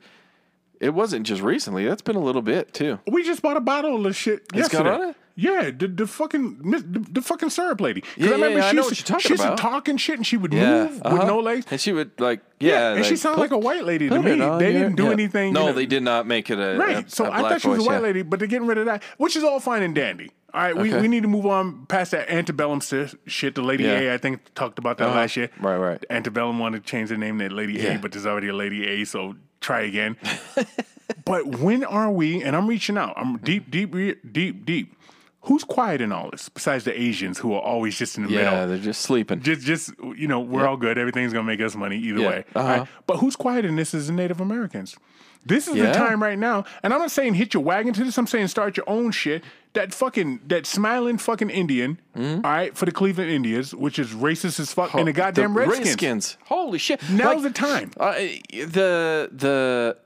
[0.80, 1.86] It wasn't just recently.
[1.88, 3.00] That's been a little bit too.
[3.08, 4.90] We just bought a bottle of shit It's got yesterday.
[4.90, 5.16] on it?
[5.40, 8.02] Yeah, the, the fucking the, the fucking syrup lady.
[8.02, 9.44] 'Cause Yeah, I remember yeah, I she know used what to, you're talking she used
[9.44, 11.28] to talk and shit, and she would Yeah, move with uh-huh.
[11.28, 11.66] no legs.
[11.70, 14.42] And she would like, yeah, and she like, sounded like a white lady to me.
[14.42, 15.12] on They didn't do yeah.
[15.12, 15.54] anything.
[15.54, 17.06] No, you know- they did not make it a Right.
[17.06, 18.02] A, so a I thought she was voice, a white yeah.
[18.02, 20.32] lady, but they're getting rid of that, which is all fine and dandy.
[20.56, 21.02] All right, we, Okay.
[21.02, 23.54] we need to move on past that antebellum sis- shit.
[23.54, 24.00] The Lady Yeah.
[24.00, 25.20] A, I think, talked about that Uh-huh.
[25.20, 25.50] last year.
[25.60, 26.04] Right, right.
[26.10, 27.96] Antebellum wanted to change the name to Lady Yeah.
[27.96, 30.16] A, but there's already a Lady A, so try again.
[31.26, 33.94] but when are we, and I'm reaching out, I'm deep, deep,
[34.32, 34.96] deep, deep.
[35.42, 38.50] Who's quiet in all this besides the Asians who are always just in the Yeah,
[38.52, 38.68] middle?
[38.68, 39.42] they're just sleeping.
[39.42, 40.98] Just, just you know, we're all good.
[40.98, 42.28] Everything's gonna make us money either Yeah.
[42.30, 42.46] way.
[42.56, 42.68] Uh-huh.
[42.80, 42.88] right?
[43.06, 44.98] But who's quiet in this is the Native Americans.
[45.46, 45.86] This is Yeah.
[45.86, 48.18] the time right now, and I'm not saying hit your wagon to this.
[48.18, 49.44] I'm saying start your own shit.
[49.74, 52.44] That fucking that smiling fucking Indian, Mm-hmm.
[52.46, 55.88] all right, for the Cleveland Indians, which is racist as fuck, and the goddamn Redskins.
[55.88, 56.38] Redskins.
[56.46, 57.00] Holy shit!
[57.10, 57.92] Now's Like, the time.
[57.98, 58.14] Uh,
[58.52, 59.98] the the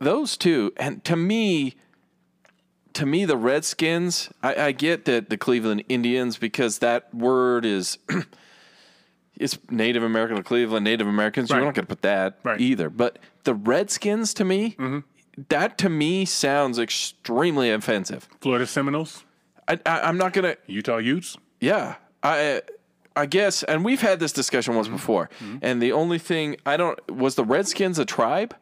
[0.00, 1.76] those two, and to me,
[2.94, 4.30] to me, the Redskins.
[4.42, 7.98] I, I get that the Cleveland Indians because that word is.
[9.36, 11.50] It's Native American to Cleveland, Native Americans.
[11.50, 11.56] Right.
[11.56, 12.60] You're not going to put that Right.
[12.60, 12.88] either.
[12.88, 15.00] But the Redskins, to me, mm-hmm.
[15.48, 18.28] that to me sounds extremely offensive.
[18.40, 19.24] Florida Seminoles,
[19.66, 20.56] I, I, I'm not going to.
[20.68, 21.36] Utah Utes.
[21.60, 22.62] Yeah, I
[23.16, 24.96] I guess, and we've had this discussion once mm-hmm.
[24.96, 25.30] before.
[25.40, 25.58] Mm-hmm.
[25.62, 28.54] And the only thing I don't was the Redskins a tribe?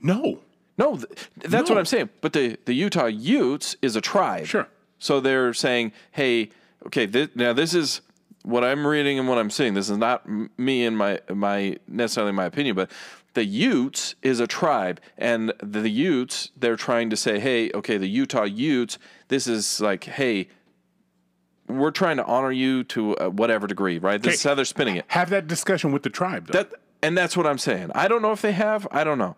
[0.00, 0.40] No,
[0.76, 2.10] No, th- that's what I'm saying.
[2.20, 4.46] But the the Utah Utes is a tribe.
[4.46, 4.66] Sure.
[4.98, 6.50] So they're saying, hey,
[6.86, 8.00] okay, thi- now this is
[8.42, 9.74] what I'm reading and what I'm seeing.
[9.74, 12.90] This is not me and my my necessarily my opinion, but
[13.34, 17.96] the Utes is a tribe, and the, the Utes they're trying to say, hey, okay,
[17.96, 18.98] the Utah Utes.
[19.28, 20.48] This is like, hey.
[21.66, 24.20] We're trying to honor you to uh, whatever degree, right?
[24.20, 25.06] This is how they're spinning it.
[25.08, 26.48] have that discussion with the tribe.
[26.48, 26.58] Though.
[26.58, 27.90] That and that's what I'm saying.
[27.94, 28.86] I don't know if they have.
[28.90, 29.34] I don't know.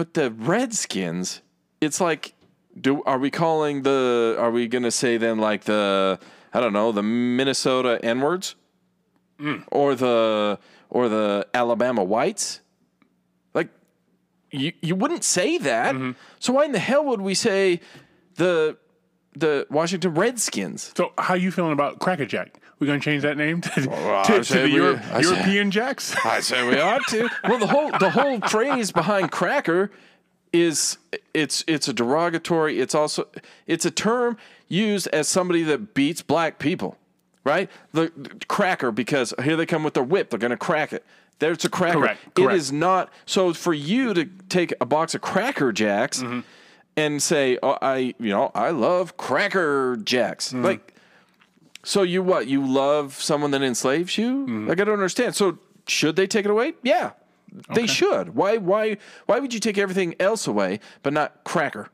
[0.00, 1.42] But the Redskins,
[1.82, 2.32] it's like,
[2.80, 4.34] do are we calling the?
[4.38, 6.18] Are we gonna say then like the?
[6.54, 8.54] I don't know the Minnesota N words,
[9.38, 9.62] mm.
[9.70, 12.62] or the or the Alabama Whites.
[13.52, 13.68] Like,
[14.50, 15.94] you you wouldn't say that.
[15.94, 16.12] Mm-hmm.
[16.38, 17.82] So why in the hell would we say
[18.36, 18.78] the
[19.34, 20.94] the Washington Redskins?
[20.96, 22.24] so how you feeling about Cracker
[22.80, 22.86] Jack?
[22.86, 25.70] We're gonna change that name to, I to, to the we- Euro- I say- European
[25.70, 26.16] Jacks.
[26.24, 27.28] I say we ought to.
[27.48, 29.90] Well, the whole the whole phrase behind cracker
[30.52, 30.98] is
[31.34, 32.80] it's it's a derogatory.
[32.80, 33.26] It's also
[33.66, 34.36] it's a term
[34.68, 36.96] used as somebody that beats black people,
[37.44, 37.70] right?
[37.92, 40.30] The, the cracker because here they come with their whip.
[40.30, 41.04] They're going to crack it.
[41.38, 42.00] There's a cracker.
[42.00, 42.56] Correct, It correct.
[42.56, 46.40] is not so for you to take a box of Cracker Jacks Mm-hmm.
[46.96, 50.64] and say, "Oh, I you know I love Cracker Jacks." Mm-hmm.
[50.64, 50.94] Like
[51.82, 52.46] so you what?
[52.46, 54.46] You love someone that enslaves you?
[54.46, 54.68] Mm-hmm.
[54.68, 55.34] Like I don't understand.
[55.34, 56.74] So should they take it away?
[56.82, 57.12] Yeah.
[57.74, 58.36] They should.
[58.36, 61.90] Why why why would you take everything else away but not cracker?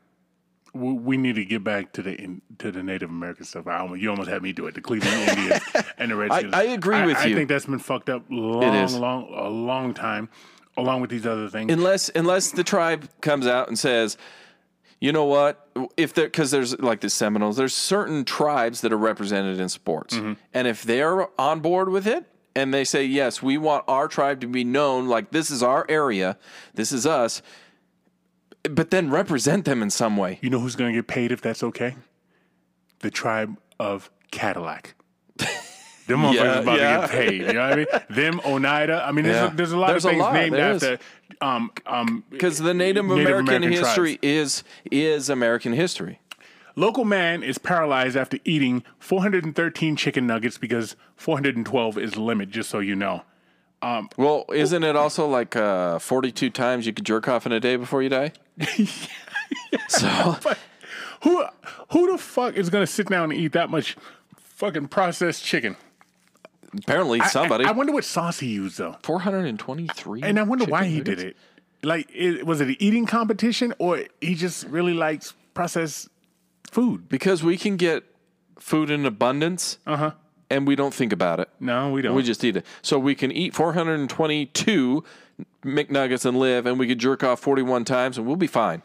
[0.77, 3.67] we need to get back to the to the Native American stuff.
[3.67, 4.75] I almost, you almost had me do it.
[4.75, 5.61] The Cleveland Indians
[5.97, 6.53] and the Redskins.
[6.53, 7.35] I agree with I you.
[7.35, 10.29] I think that's been fucked up long, long, a long time,
[10.75, 11.71] along with these other things.
[11.71, 14.17] Unless unless the tribe comes out and says,
[14.99, 15.67] you know what?
[15.95, 20.15] If there because there's like the Seminoles, there's certain tribes that are represented in sports.
[20.15, 20.33] Mm-hmm.
[20.53, 22.25] And if they're on board with it
[22.55, 25.85] and they say, Yes, we want our tribe to be known like this is our
[25.87, 26.37] area,
[26.73, 27.41] this is us,
[28.63, 30.39] but then represent them in some way.
[30.41, 31.95] you know who's going to get paid if that's okay?
[32.99, 34.95] The tribe of Cadillac.
[36.07, 36.95] Them motherfuckers Yeah, about yeah.
[36.95, 37.41] to get paid.
[37.41, 37.85] You know what I mean?
[38.09, 39.03] Them Oneida.
[39.05, 39.51] I mean, there's, Yeah.
[39.51, 40.99] a, there's a lot There's of things named there after.
[41.41, 46.19] Um, um, Because the Native, Native American, American history is is American history.
[46.75, 52.49] Local man is paralyzed after eating 413 chicken nuggets because 412 is the limit.
[52.49, 53.23] Just so you know.
[53.81, 57.59] Um, Well, isn't it also like uh, 42 times you could jerk off in a
[57.59, 58.31] day before you die?
[59.87, 60.35] so
[61.23, 61.45] Who
[61.91, 63.95] who the fuck is gonna sit down and eat that much
[64.35, 65.75] fucking processed chicken?
[66.75, 70.21] Apparently I- somebody I, wonder what sauce he used though, 423.
[70.23, 71.21] and I wonder why he nuggets?
[71.21, 71.37] did it.
[71.83, 76.09] Like, it, was it an eating competition or he just really likes processed
[76.71, 77.07] food?
[77.07, 78.03] Because we can get
[78.59, 80.11] food in abundance, uh-huh.
[80.49, 81.49] and we don't think about it.
[81.59, 82.15] No, we don't.
[82.15, 82.65] We just eat it.
[82.81, 85.03] So we can eat 422
[85.63, 88.81] McNuggets and live, and we could jerk off 41 times, and we'll be fine.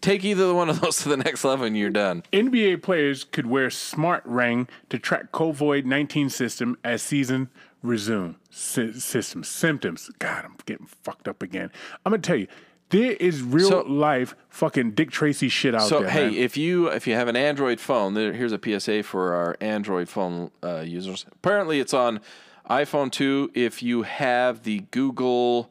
[0.00, 2.22] Take either one of those to the next level, and you're done.
[2.32, 7.48] NBA players could wear smart ring to track COVID nineteen system as season
[7.82, 8.36] resume.
[8.50, 10.10] Sy- system symptoms.
[10.18, 11.70] God, I'm getting fucked up again.
[12.04, 12.46] I'm gonna tell you,
[12.90, 16.08] there is real So- life fucking Dick Tracy shit out So there.
[16.08, 16.34] So hey, man.
[16.34, 20.08] if you if you have an Android phone, there, here's a PSA for our Android
[20.08, 21.26] phone uh, users.
[21.32, 22.20] Apparently, it's on
[22.70, 23.50] iPhone 2.
[23.54, 25.70] If you have the Google,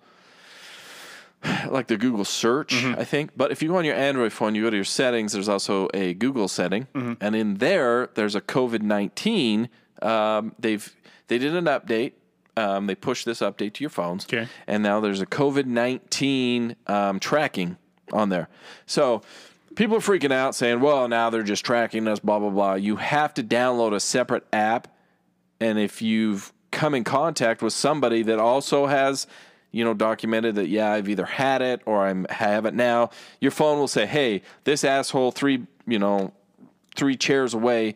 [1.70, 3.00] like the Google search, Mm-hmm.
[3.00, 3.32] I think.
[3.36, 5.34] But if you go on your Android phone, you go to your settings.
[5.34, 7.14] There's also a Google setting, Mm-hmm.
[7.22, 9.70] and in there, there's a COVID 19.
[10.02, 10.94] Um, they've
[11.28, 12.14] they did an update.
[12.56, 14.48] Um, they pushed this update to your phones, Okay.
[14.68, 17.78] and now there's a COVID 19 um, tracking
[18.12, 18.48] on there.
[18.86, 19.22] So
[19.76, 22.74] people are freaking out saying, well, now they're just tracking us, blah, blah, blah.
[22.76, 24.88] You have to download a separate app.
[25.60, 29.26] And if you've come in contact with somebody that also has,
[29.74, 33.09] you know, documented that, yeah, I've either had it or I'm have it now,
[33.41, 36.32] your phone will say, hey, this asshole three, you know,
[36.95, 37.95] three chairs away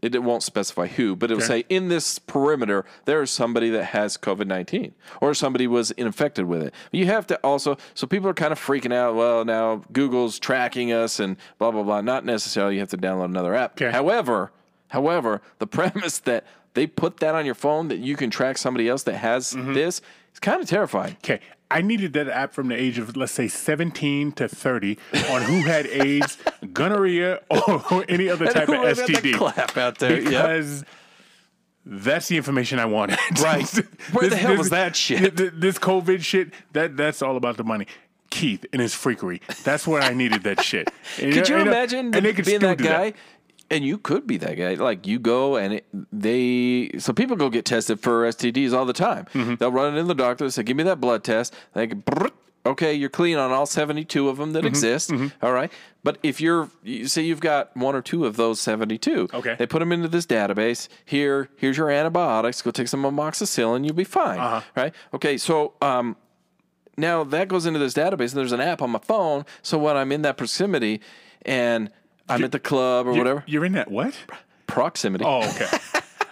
[0.00, 1.62] it, it won't specify who, but it'll Okay.
[1.62, 6.44] say in this perimeter there is somebody that has COVID nineteen or somebody was infected
[6.44, 6.72] with it.
[6.92, 9.16] You have to also so people are kind of freaking out.
[9.16, 12.00] Well, now Google's tracking us and blah blah blah.
[12.00, 12.74] Not necessarily.
[12.74, 13.72] You have to download another app.
[13.72, 13.90] Okay.
[13.90, 14.52] However,
[14.90, 18.88] however, the premise that they put that on your phone that you can track somebody
[18.88, 19.72] else that has Mm-hmm.
[19.72, 20.00] this
[20.32, 21.16] is kind of terrifying.
[21.24, 24.98] Okay, I needed that app from the age of let's say 17 to 30
[25.30, 26.38] on who had AIDS,
[26.72, 29.34] gonorrhea, or any other type of that STD.
[29.34, 30.20] clap out there?
[30.20, 30.24] Yep.
[30.24, 30.84] Because
[31.84, 33.18] that's the information I wanted.
[33.40, 33.68] Right.
[34.12, 35.36] Where the hell was that shit?
[35.36, 37.86] This COVID shit, that that's all about the money.
[38.30, 39.40] Keith and his freakery.
[39.62, 40.90] That's where I needed that shit.
[41.20, 43.14] And, Could you and, uh, imagine could being that guy?
[43.70, 44.74] And you could be that guy.
[44.74, 48.92] Like you go and it, they, so people go get tested for STDs all the
[48.94, 49.26] time.
[49.34, 49.56] Mm-hmm.
[49.56, 50.44] They'll run it in the doctor.
[50.44, 52.28] They say, "Give me that blood test." They go,
[52.64, 54.52] okay, you're clean on all 72 of them Mm-hmm.
[54.54, 55.12] that exist.
[55.42, 55.70] All right,
[56.02, 59.54] but if you're, you say you've got one or two of those 72, Okay.
[59.58, 60.88] they put them into this database.
[61.04, 62.60] Here, here's your antibiotics.
[62.62, 63.84] Go take some amoxicillin.
[63.84, 64.38] You'll be fine.
[64.38, 64.60] Uh-huh.
[64.76, 64.94] Right?
[65.14, 66.16] Okay, so um,
[66.96, 69.96] now that goes into this database and there's an app on my phone so when
[69.96, 71.00] i'm in that proximity
[71.42, 71.90] and
[72.28, 74.14] i'm at the club or You're- whatever You're in that what?
[74.66, 75.66] proximity Oh, okay.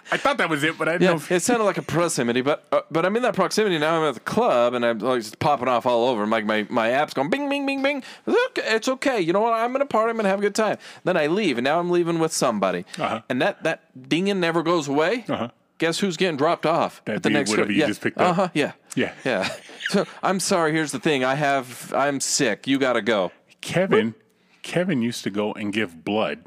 [0.09, 1.15] I thought that was it, but I didn't yeah, know.
[1.17, 4.01] If, it sounded like a proximity, but uh, but I'm in that proximity now.
[4.01, 6.25] I'm at the club and I'm like just popping off all over.
[6.25, 8.03] Like my, my app's going bing bing bing bing.
[8.25, 9.19] Look, it's okay.
[9.19, 9.51] You know what?
[9.51, 10.11] I'm gonna party.
[10.11, 10.77] I'm gonna have a good time.
[11.03, 12.85] Then I leave, and now I'm leaving with somebody.
[12.97, 13.21] Uh-huh.
[13.27, 15.25] And that that dinging never goes away.
[15.27, 15.49] Uh-huh.
[15.77, 17.87] Guess who's getting dropped off That at the next whatever you yeah.
[17.87, 18.29] just picked up.
[18.29, 18.49] Uh huh.
[18.53, 18.71] Yeah.
[18.95, 19.11] Yeah.
[19.25, 19.49] Yeah.
[19.89, 20.71] So I'm sorry.
[20.71, 21.25] Here's the thing.
[21.25, 21.93] I have.
[21.93, 22.65] I'm sick.
[22.65, 23.33] You gotta go.
[23.59, 24.15] Kevin,
[24.67, 26.39] Kevin used to go and give blood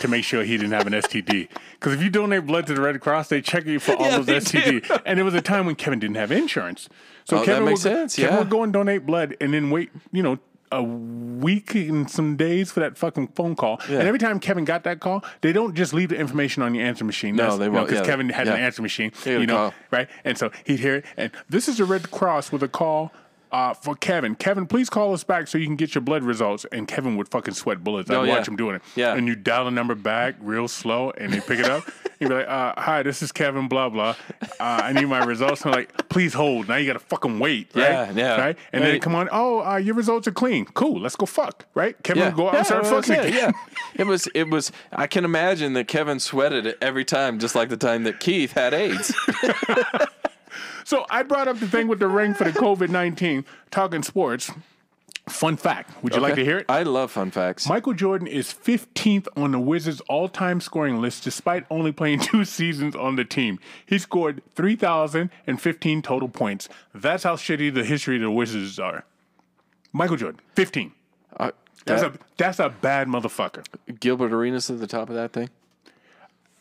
[0.00, 1.48] to make sure he didn't have an STD.
[1.74, 4.18] Because if you donate blood to the Red Cross, they check you for all Yeah,
[4.20, 5.02] those STD.
[5.04, 6.88] And it was a time when Kevin didn't have insurance,
[7.24, 8.38] so Oh, that Kevin makes would, sense, Kevin yeah.
[8.38, 10.38] would go and donate blood, and then wait, you know.
[10.72, 14.00] A week and some days for that fucking phone call, Yeah.
[14.00, 16.84] and every time Kevin got that call, they don't just leave the information on your
[16.84, 17.36] answer machine.
[17.36, 18.66] No, they won't, because yeah, Kevin had an yeah.
[18.66, 19.74] answer machine, you know, call.
[19.92, 20.08] right?
[20.24, 23.12] And so he'd hear it, and this is the Red Cross with a call
[23.52, 24.34] uh, for Kevin.
[24.34, 26.66] Kevin, please call us back so you can get your blood results.
[26.72, 28.10] And Kevin would fucking sweat bullets.
[28.10, 28.36] I'd Oh, yeah.
[28.38, 28.82] watch him doing it.
[28.94, 29.14] Yeah.
[29.14, 31.84] And you dial the number back real slow, and they pick it up.
[32.20, 33.68] You'd be like, uh, "Hi, this is Kevin.
[33.68, 34.14] Blah blah.
[34.42, 37.68] Uh, I need my results." And I'm like, "Please hold." Now you gotta fucking wait,
[37.74, 37.82] right?
[37.82, 38.40] Yeah, yeah.
[38.40, 38.58] Right.
[38.72, 39.28] And then come on.
[39.30, 40.64] Oh, uh, your results are clean.
[40.64, 40.98] Cool.
[41.00, 41.66] Let's go fuck.
[41.74, 41.94] Right.
[42.02, 43.34] Kevin Yeah, would go out yeah, and start fucking.
[43.34, 43.52] Yeah.
[43.96, 44.72] It was, it was.
[44.92, 48.52] I can imagine that Kevin sweated it every time, just like the time that Keith
[48.52, 49.14] had AIDS.
[50.86, 53.44] So I brought up the thing with the ring for the COVID nineteen.
[53.72, 54.52] Talking sports.
[55.28, 55.90] Fun fact.
[56.04, 56.66] Would you like to hear it?
[56.68, 57.68] I love fun facts.
[57.68, 62.94] Michael Jordan is 15th on the Wizards' all-time scoring list despite only playing two seasons
[62.94, 63.58] on the team.
[63.84, 66.68] He scored 3,015 total points.
[66.94, 69.04] That's how shitty the history of the Wizards are.
[69.92, 70.92] Michael Jordan, 15.
[71.36, 71.50] Uh,
[71.84, 73.64] That's a that's a bad motherfucker.
[73.98, 75.50] Gilbert Arenas at the top of that thing.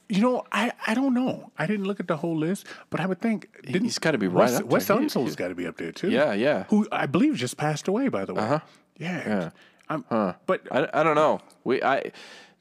[0.08, 1.52] You know, I, I don't know.
[1.58, 4.28] I didn't look at the whole list, but I would think didn't, He's gotta be
[4.28, 4.98] right Wes, up Wes there.
[4.98, 6.10] He- Unseld's got to be up there too.
[6.12, 6.66] Yeah, yeah.
[6.70, 8.42] Who I believe just passed away, by the way.
[8.42, 8.60] Uh-huh.
[8.98, 9.28] Yeah.
[9.28, 9.50] Yeah.
[9.90, 10.04] I'm,
[10.46, 11.42] But I, I don't know.
[11.64, 12.12] We I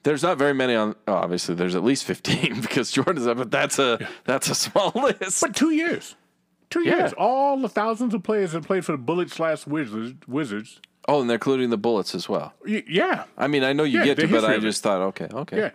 [0.03, 0.95] there's not very many on.
[1.07, 4.91] Oh, obviously, there's at least 15 because Jordan's up, but that's a that's a small
[4.95, 5.41] list.
[5.41, 6.15] But two years.
[6.71, 6.97] Two Yeah.
[6.97, 7.13] years.
[7.13, 10.13] All the thousands of players that played for the Bullets slash Wizards.
[10.27, 10.79] Wizards.
[11.07, 12.53] oh, and they're including the bullets as well.
[12.65, 13.25] Y- yeah.
[13.37, 15.69] I mean, I know you Yeah, get to, but I just thought, okay, okay, Yeah.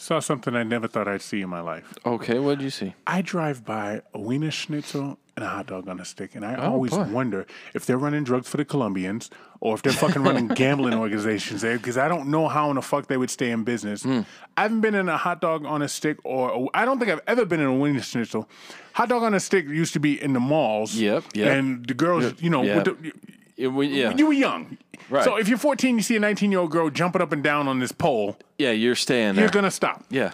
[0.00, 1.92] Saw something I never thought I'd see in my life.
[2.06, 2.38] okay.
[2.38, 2.94] What did you see?
[3.06, 6.54] I drive by a Wiener Schnitzel and a hot dog on a stick, and I
[6.56, 7.04] Oh, always boy.
[7.04, 9.28] wonder if they're running drugs for the Colombians
[9.60, 12.82] or if they're fucking running gambling organizations there, because I don't know how in the
[12.82, 14.02] fuck they would stay in business.
[14.04, 14.20] Hmm.
[14.56, 17.20] I haven't been in a hot dog on a stick, or I don't think I've
[17.26, 18.48] ever been in a Wiener Schnitzel.
[18.94, 20.94] Hot dog on a stick used to be in the malls.
[20.94, 21.48] Yep, yep.
[21.58, 22.86] And the girls, you know, Yep.
[22.86, 23.12] with the,
[23.60, 24.78] It, we, yeah, you were young.
[25.10, 25.22] Right.
[25.24, 27.68] So if you're 14, you see a 19 year old girl jumping up and down
[27.68, 28.70] on this pole, yeah.
[28.70, 29.44] You're staying there.
[29.44, 30.02] you're gonna stop.
[30.08, 30.30] yeah.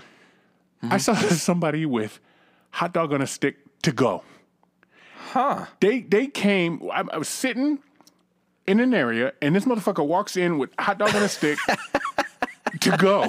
[0.85, 0.93] Mm-hmm.
[0.93, 1.15] I saw
[1.49, 2.21] somebody with
[2.71, 4.23] hot dog on a stick to go.
[5.31, 5.67] Huh.
[5.81, 6.89] They they came.
[6.93, 7.81] I, I was sitting
[8.67, 11.59] in an area, and this motherfucker walks in with hot dog on a stick
[12.81, 13.23] to go.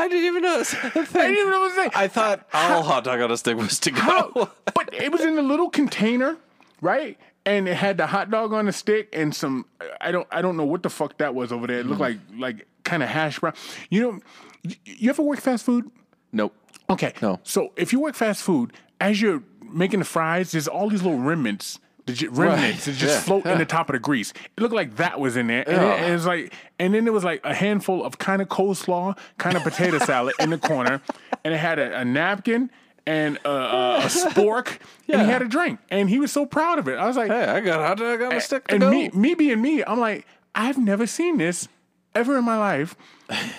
[0.00, 0.74] I didn't even notice.
[0.74, 1.90] I I didn't even know what to say.
[1.94, 4.48] I thought all hot dog on a stick was to How- go.
[4.74, 6.36] but it was in a little container,
[6.80, 7.18] right?
[7.46, 9.64] And it had the hot dog on the stick and some.
[10.00, 10.26] I don't.
[10.30, 11.80] I don't know what the fuck that was over there.
[11.80, 12.02] It looked mm.
[12.02, 13.54] like like kind of hash brown.
[13.90, 14.20] You know,
[14.64, 15.90] y- you ever work fast food?
[16.32, 16.54] Nope.
[16.90, 17.12] Okay.
[17.22, 17.40] No.
[17.42, 21.18] So if you work fast food, as you're making the fries, there's all these little
[21.20, 21.78] remnants.
[22.06, 23.20] The j- remnants that just Yeah.
[23.20, 24.32] float in the top of the grease.
[24.56, 26.06] It looked like that was in there, and, Yeah.
[26.06, 29.56] it, it's like, and then there was like a handful of kind of coleslaw, kind
[29.58, 31.02] of potato salad in the corner,
[31.44, 32.70] and it had a, a napkin
[33.08, 34.78] and a, a, a spork,
[35.08, 36.98] and he had a drink, and he was so proud of it.
[36.98, 38.90] I was like, Hey, I got dog on a stick to and go.
[38.90, 41.68] me, me being me, I'm like, I've never seen this
[42.14, 42.96] ever in my life.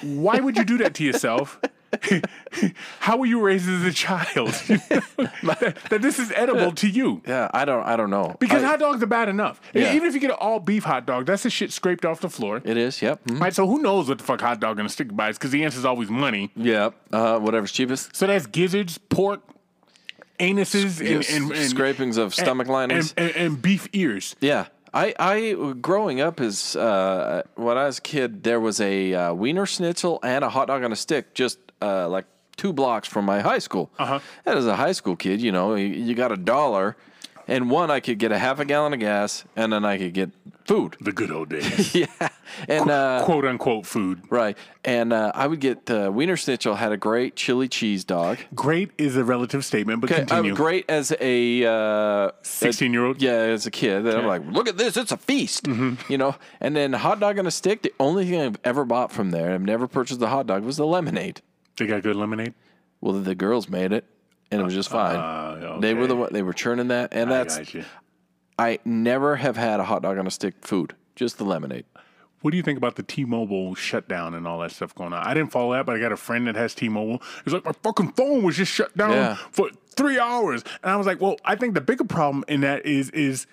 [0.04, 1.60] Why would you do that to yourself?
[3.00, 4.50] How were you raised as a child?
[4.68, 7.22] that, that this is edible to you.
[7.28, 7.84] yeah, I don't.
[7.84, 8.36] I don't know.
[8.40, 9.60] Because I- hot dogs are bad enough.
[9.74, 9.94] Yeah.
[9.94, 12.30] Even if you get an all beef hot dog, that's the shit scraped off the
[12.30, 12.62] floor.
[12.64, 13.02] it is.
[13.02, 13.24] Yep.
[13.26, 13.40] mhm.
[13.42, 15.38] Right, so who knows what the fuck hot dog and a stick buys?
[15.38, 16.52] Because the answer is always money.
[16.56, 16.94] Yep.
[17.12, 18.16] Uh, whatever's cheapest.
[18.16, 19.42] So that's gizzards, pork,
[20.40, 23.14] anuses and, Yes, and, and scrapings of stomach linings.
[23.18, 24.36] and, and, and beef ears.
[24.40, 24.68] Yeah.
[24.92, 29.34] I, I growing up as uh, when I was a kid, there was a uh,
[29.36, 32.26] wiener schnitzel and a hot dog on a stick just uh, like
[32.58, 33.90] two blocks from my high school.
[34.00, 34.20] Uh-huh.
[34.46, 36.98] And as a high school kid, you know, you, you got a dollar,
[37.48, 40.14] and one I could get a half a gallon of gas, and then I could
[40.14, 40.32] get
[40.66, 40.96] food.
[41.02, 41.96] The good old days.
[41.96, 42.06] yeah,
[42.68, 44.22] and uh, Quote unquote food.
[44.30, 44.56] right,
[44.86, 48.38] and uh, I would get uh, wiener schnitzel had a great chili cheese dog.
[48.54, 50.54] Great is a relative statement, but continue.
[50.54, 53.20] great as a uh, 16-year-old?
[53.22, 56.12] Yeah, as a kid, and I'm like, look at this, it's a feast, Mm-hmm.
[56.12, 56.36] you know.
[56.62, 57.82] And then hot dog on a stick.
[57.84, 60.78] The only thing I've ever bought from there, I've never purchased the hot dog, was
[60.78, 61.42] the lemonade.
[61.80, 62.54] They got good lemonade.
[63.02, 64.06] Well, the girls made it,
[64.52, 65.16] and it was just fine.
[65.16, 67.86] Uh, They were the one they were churning that, and I got you.
[68.60, 71.86] I never have had a hot dog on a stick food, just the lemonade.
[72.42, 75.26] What do you think about the T-Mobile shutdown and all that stuff going on?
[75.26, 77.22] I didn't follow that, but I got a friend that has T-Mobile.
[77.44, 79.36] He's like, my fucking phone was just shut down Yeah.
[79.52, 82.86] for three hours, and I was like, well, I think the bigger problem in that
[82.86, 83.48] is is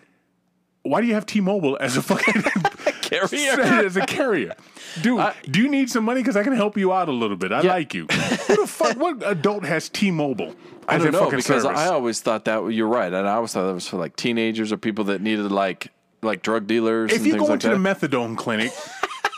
[0.83, 2.43] why do you have T-Mobile as a fucking
[3.21, 3.61] Carrier.
[3.87, 4.55] as a carrier?
[5.03, 6.21] Dude, do you need some money?
[6.21, 7.53] Because I can help you out a little bit.
[7.53, 7.73] I Yeah.
[7.73, 8.07] like you.
[8.07, 8.97] Who the fuck?
[8.97, 10.55] What adult has T-Mobile
[10.89, 11.65] I don't know because service?
[11.79, 14.73] I always thought that you're right, and I always thought that was for like teenagers
[14.73, 15.89] or people that needed like
[16.23, 17.11] like drug dealers.
[17.11, 18.01] if and you things go like into that.
[18.01, 18.73] the methadone clinic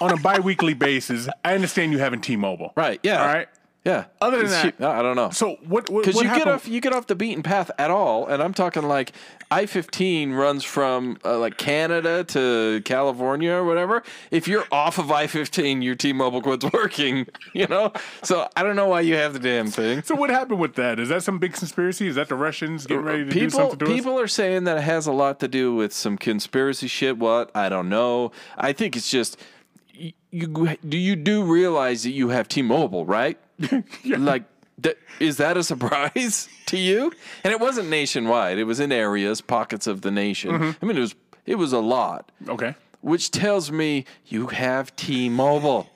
[0.01, 2.73] on a bi-weekly basis, I understand you having T-Mobile.
[2.77, 3.49] right, yeah, All right.
[3.85, 4.05] Yeah.
[4.21, 4.81] Other than that-.
[4.81, 5.31] No, I don't know.
[5.31, 5.87] So what?
[5.87, 8.83] Because you get off, you get off the beaten path at all, and I'm talking
[8.83, 9.13] like
[9.51, 14.03] I-15 runs from uh, like Canada to California or whatever.
[14.31, 17.27] If you're off of I-15, your T-Mobile quits working.
[17.55, 20.03] You know, so I don't know why you have the damn thing.
[20.03, 21.01] So what happened with that?
[21.01, 22.07] Is that some big conspiracy?
[22.07, 23.91] Is that the Russians getting ready to do something to us?
[23.91, 27.19] people are saying that it has a lot to do with some conspiracy shit.
[27.19, 28.33] What I don't know.
[28.57, 29.41] I think it's just
[29.93, 30.13] you.
[30.31, 33.39] you do you do realize that you have T-Mobile, right?
[34.05, 34.45] Like.
[35.21, 37.13] is that a surprise to you?
[37.45, 38.59] And it wasn't nationwide.
[38.59, 40.53] It was in areas, pockets of the nation.
[40.53, 40.71] Mm-hmm.
[40.85, 41.15] I mean, it was
[41.47, 42.75] it was a lot, Okay.
[43.01, 45.89] which tells me you have T-Mobile.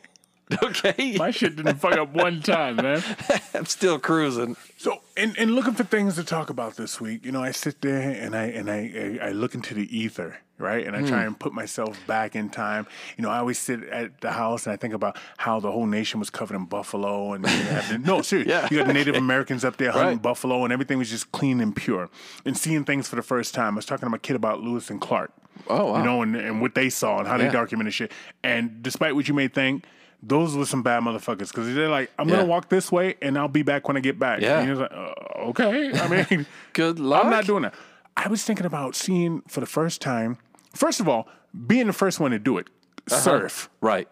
[0.63, 3.03] Okay, My shit didn't fuck up one time, man.
[3.55, 4.57] I'm still cruising.
[4.79, 7.81] So, in, in looking for things to talk about this week, you know, I sit
[7.81, 10.87] there and I and I I, I look into the ether, right?
[10.87, 11.07] And I Hmm.
[11.07, 12.87] try and put myself back in time.
[13.17, 15.87] You know, I always sit at the house and I think about how the whole
[15.87, 18.69] nation was covered in buffalo, and the, no, seriously, Yeah.
[18.71, 20.23] you got Native Americans up there hunting Right.
[20.23, 22.09] buffalo, and everything was just clean and pure.
[22.45, 24.91] And seeing things for the first time, I was talking to my kid about Lewis
[24.91, 25.33] and Clark.
[25.69, 25.99] Oh, wow.
[25.99, 28.11] You know, and, and what they saw and how they documented shit.
[28.43, 29.85] And despite what you may think.
[30.23, 32.37] Those were some bad motherfuckers because they're like, I'm Yeah.
[32.37, 34.41] gonna walk this way and I'll be back when I get back.
[34.41, 34.59] Yeah.
[34.59, 35.91] And he was like, uh, okay.
[35.99, 37.25] I mean, Good luck.
[37.25, 37.75] I'm not doing that.
[38.17, 40.39] I was thinking about seeing for the first time.
[40.75, 41.29] First of all,
[41.67, 42.69] being the first one to do it,
[43.11, 43.21] Uh-huh.
[43.21, 43.69] surf.
[43.81, 44.07] Right.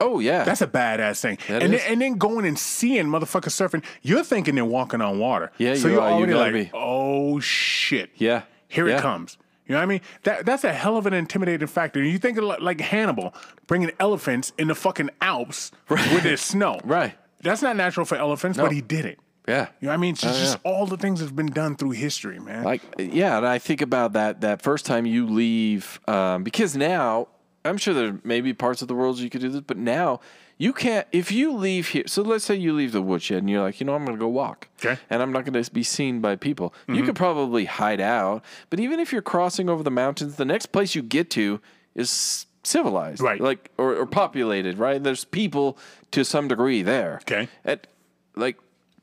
[0.00, 0.44] Oh yeah.
[0.44, 1.38] That's a badass thing.
[1.48, 5.18] That and then, and then going and seeing motherfuckers surfing, you're thinking they're walking on
[5.18, 5.50] water.
[5.58, 6.10] Yeah, so you you're are.
[6.10, 6.70] You already gotta like, be.
[6.72, 8.10] oh shit.
[8.14, 8.42] Yeah.
[8.68, 8.98] Here Yeah.
[8.98, 9.38] it comes.
[9.68, 10.00] You know what I mean?
[10.24, 12.02] That that's a hell of an intimidating factor.
[12.02, 13.34] You think of like, Hannibal
[13.66, 16.80] bringing elephants in the fucking Alps with their snow.
[16.84, 17.14] Right.
[17.42, 19.20] That's not natural for elephants, but he did it.
[19.46, 19.68] yeah.
[19.80, 20.12] You know what I mean?
[20.14, 22.64] It's just, Oh, just all the things that's been done through history, man.
[22.64, 27.28] Like yeah, and I think about that that first time you leave um, because now
[27.64, 30.20] I'm sure there may be parts of the world you could do this, but now
[30.58, 31.06] you can't.
[31.12, 33.86] If you leave here, so let's say you leave the woodshed and you're like, you
[33.86, 35.00] know, I'm going to go walk, Okay.
[35.08, 36.74] and I'm not going to be seen by people.
[36.86, 37.06] You mm-hmm.
[37.06, 40.94] could probably hide out, but even if you're crossing over the mountains, the next place
[40.96, 41.60] you get to
[41.94, 43.40] is civilized, Right.
[43.40, 45.02] Like or, or populated, right?
[45.02, 45.78] There's people
[46.10, 47.48] to some degree there, Okay.
[47.64, 47.86] At
[48.34, 48.58] like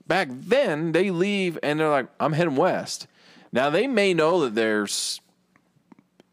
[0.08, 3.08] back then, they leave and they're like, I'm heading west.
[3.52, 5.22] Now they may know that there's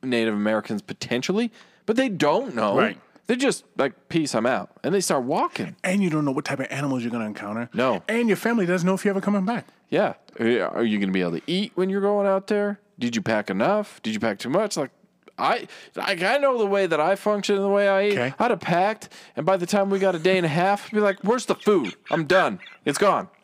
[0.03, 1.53] Native Americans potentially,
[1.87, 2.77] but they don't know.
[2.77, 2.99] Right.
[3.33, 4.71] They're just like, peace, I'm out.
[4.85, 5.75] And they start walking.
[5.83, 7.71] and you don't know what type of animals you're going to encounter.
[7.73, 8.03] No.
[8.07, 9.69] And your family doesn't know if you're ever coming back.
[9.89, 10.15] Yeah.
[10.39, 10.47] Are
[10.85, 12.79] you- going to be able to eat when you're going out there?
[12.99, 14.03] Did you pack enough?
[14.03, 14.77] Did you pack too much?
[14.77, 14.91] Like,
[15.39, 15.67] I
[15.97, 18.13] like I know the way that I function and the way I eat.
[18.19, 18.35] Okay.
[18.39, 20.93] I'd have packed, and by the time we got a day and a half, I'd
[20.93, 21.95] be like, "Where's the food?
[22.11, 22.61] I'm done.
[22.85, 23.29] It's gone.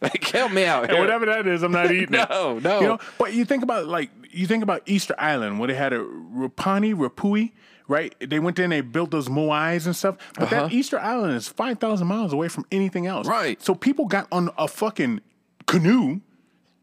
[0.00, 2.28] Like, help me out." And whatever that is, I'm not eating it.
[2.30, 2.80] No, no.
[2.80, 5.92] You know, but you think about like you think about Easter Island where they had
[5.92, 7.50] a Rapani, Rapui,
[7.88, 8.14] right?
[8.20, 10.16] They went there and they built those moais and stuff.
[10.38, 13.26] But that Easter Island is five thousand miles away from anything else.
[13.28, 13.36] Uh-huh.
[13.38, 13.62] Right.
[13.62, 15.20] So people got on a fucking
[15.66, 16.20] canoe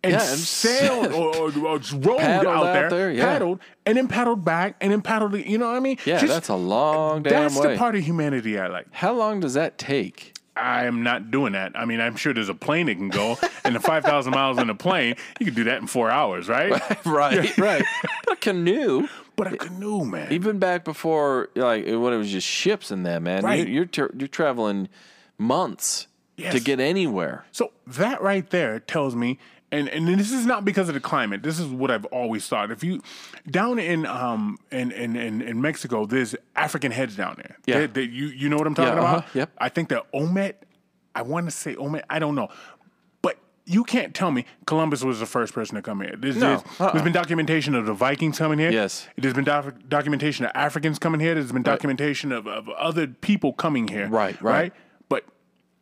[0.02, 3.26] and Yeah, and sailed or, or, or rowed out, out there, there, yeah.
[3.26, 5.34] paddled, and then paddled back, and then paddled.
[5.36, 5.97] You know what I mean?
[6.06, 7.74] Yeah, Just- that's a long damn That's way.
[7.74, 8.88] the part of humanity I like.
[8.91, 10.36] How long does that take?
[10.56, 11.72] I am not doing that.
[11.76, 14.70] I mean, I'm sure there's a plane that can go, and the 5,000 miles in
[14.70, 16.72] a plane, you can do that in four hours, right?
[17.06, 17.84] right, right.
[18.32, 19.08] A canoe,
[19.40, 20.32] But a canoe, man.
[20.32, 23.60] even back before like when it was just ships and that, man, Right.
[23.60, 24.90] you're you're, tra- you're traveling
[25.38, 27.46] months to get anywhere.
[27.52, 29.40] So that right there tells me
[29.72, 31.44] and and this is not because of the climate.
[31.44, 32.72] This is what I've always thought.
[32.72, 33.02] If you
[33.50, 37.58] down in um in in in, in Mexico, there's African heads down there.
[37.66, 37.80] Yeah.
[37.82, 39.36] They- they- you you know what I'm talking Yeah, uh-huh, about?
[39.36, 39.52] yep.
[39.58, 40.54] I think that Omet.
[41.16, 42.04] I want to say Omet.
[42.10, 42.50] I don't know,
[43.70, 46.16] you can't tell me Columbus was the first person to come here.
[46.18, 46.92] There's, No, there's, uh-uh.
[46.92, 48.72] there's been documentation of the Vikings coming here.
[48.72, 49.08] Yes.
[49.18, 51.36] There's been doc- documentation of Africans coming here.
[51.36, 54.08] There's been documentation of, of other people coming here.
[54.08, 54.74] Right, right.
[55.08, 55.24] But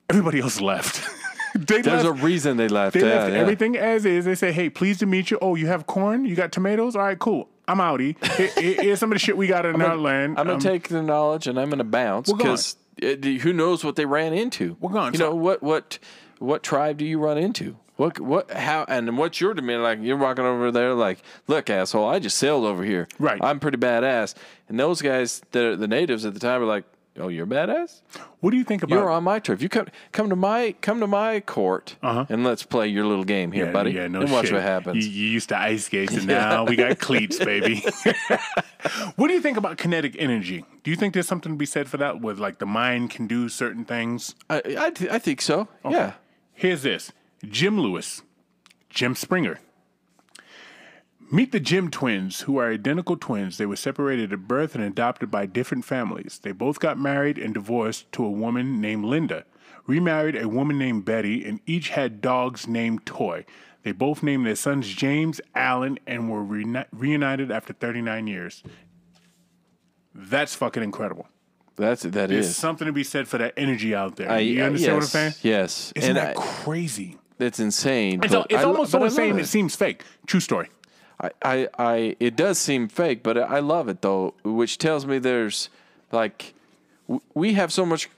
[0.10, 1.02] everybody else left.
[1.56, 2.06] There's left.
[2.06, 2.94] a reason they left.
[2.94, 3.40] They yeah, left yeah.
[3.40, 4.26] everything as is.
[4.26, 5.40] They say, "Hey, pleased to meet you.
[5.42, 6.26] Oh, you have corn?
[6.26, 6.96] You got tomatoes?
[6.96, 7.50] All right, cool.
[7.68, 8.16] I'm outie.
[8.36, 10.38] Here- here- Here's some of the shit we got in our land.
[10.38, 14.06] I'm gonna Um, take the knowledge and I'm gonna bounce because who knows what they
[14.06, 14.78] ran into.
[14.80, 15.14] We're gone.
[15.14, 15.98] You So- know what what
[16.40, 17.78] what tribe do you run into?
[17.96, 20.00] What what how and what's your demeanor like?
[20.02, 23.08] You're walking over there like, look, asshole, I just sailed over here.
[23.18, 23.40] Right.
[23.44, 24.36] I'm pretty badass.
[24.70, 26.84] And those guys, the the natives at the time, were like,
[27.18, 28.02] oh, you're badass.
[28.40, 28.94] What do you think about?
[28.96, 29.64] You're on my turf.
[29.64, 33.52] You come come to my come to my court and let's play your little game
[33.52, 33.70] here, Uh-huh.
[33.70, 33.92] yeah, buddy.
[33.94, 34.54] Yeah, no and watch shit.
[34.54, 35.04] what happens.
[35.04, 37.84] You, you used to ice skates, and now we got cleats, baby.
[39.16, 40.66] what do you think about kinetic energy?
[40.84, 42.22] Do you think there's something to be said for that?
[42.22, 44.36] With like the mind can do certain things.
[44.50, 45.68] I I, th- I think so.
[45.90, 46.14] Yeah.
[46.58, 47.12] Here's this
[47.46, 48.24] Jim Lewis,
[48.90, 49.60] Jim Springer.
[51.32, 53.60] Meet the Jim twins, who are identical twins.
[53.60, 56.40] They were separated at birth and adopted by different families.
[56.42, 59.46] They both got married and divorced to a woman named Linda,
[59.86, 63.46] remarried a woman named Betty, and each had dogs named Toy.
[63.84, 68.64] They both named their sons James, Allen, and were reuni- reunited after 39 years.
[70.16, 71.28] That's fucking incredible.
[71.78, 72.58] That's that There's is.
[72.58, 74.30] something to be said for that energy out there.
[74.32, 75.34] I- you understand what I'm saying?
[75.44, 75.94] Yes.
[75.96, 77.18] Isn't and that I- crazy?
[77.40, 78.22] It's insane.
[78.24, 80.04] It's, it's I almost so insane it seems fake.
[80.26, 80.70] True story.
[81.22, 85.20] I, I, I, it does seem fake, but I love it though, which tells me
[85.20, 85.70] there's
[86.12, 86.54] like,
[87.08, 88.10] w- we have so much,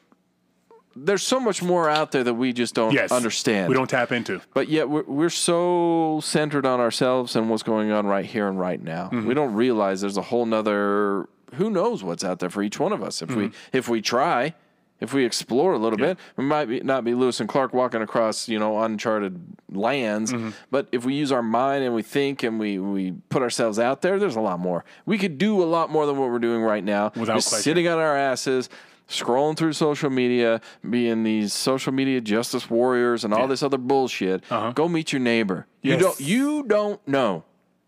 [0.96, 3.12] there's so much more out there that we just don't Yes.
[3.12, 3.68] understand.
[3.70, 4.42] We don't tap into.
[4.54, 8.58] But yet we're, we're so centered on ourselves and what's going on right here and
[8.60, 9.06] right now.
[9.08, 9.28] Mm-hmm.
[9.28, 12.92] We don't realize there's a whole nother, who knows what's out there for each one
[12.94, 13.22] of us.
[13.22, 13.40] If Mm-hmm.
[13.40, 14.54] we, if we try,
[15.00, 18.02] if we explore a little bit, we might be, not be Lewis and Clark walking
[18.02, 19.40] across, you know, uncharted
[19.72, 20.34] lands.
[20.34, 20.50] Mm-hmm.
[20.72, 24.02] But if we use our mind and we think and we, we put ourselves out
[24.02, 24.84] there, there's a lot more.
[25.06, 27.12] We could do a lot more than what we're doing right now.
[27.16, 27.64] Without Just question.
[27.64, 28.70] sitting on our asses,
[29.08, 34.44] scrolling through social media, being these social media justice warriors and all this other bullshit.
[34.76, 35.66] Go meet your neighbor.
[35.82, 37.46] You don't you don't know.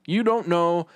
[0.08, 0.88] You don't know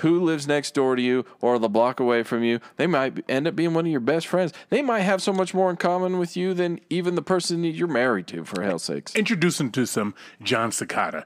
[0.00, 2.60] who lives next door to you or the block away from you.
[2.76, 4.52] They might end up being one of your best friends.
[4.68, 7.88] They might have so much more in common with you than even the person you're
[7.88, 9.14] married to, for hell's sakes.
[9.14, 11.24] Introduce him to some Jon Secada.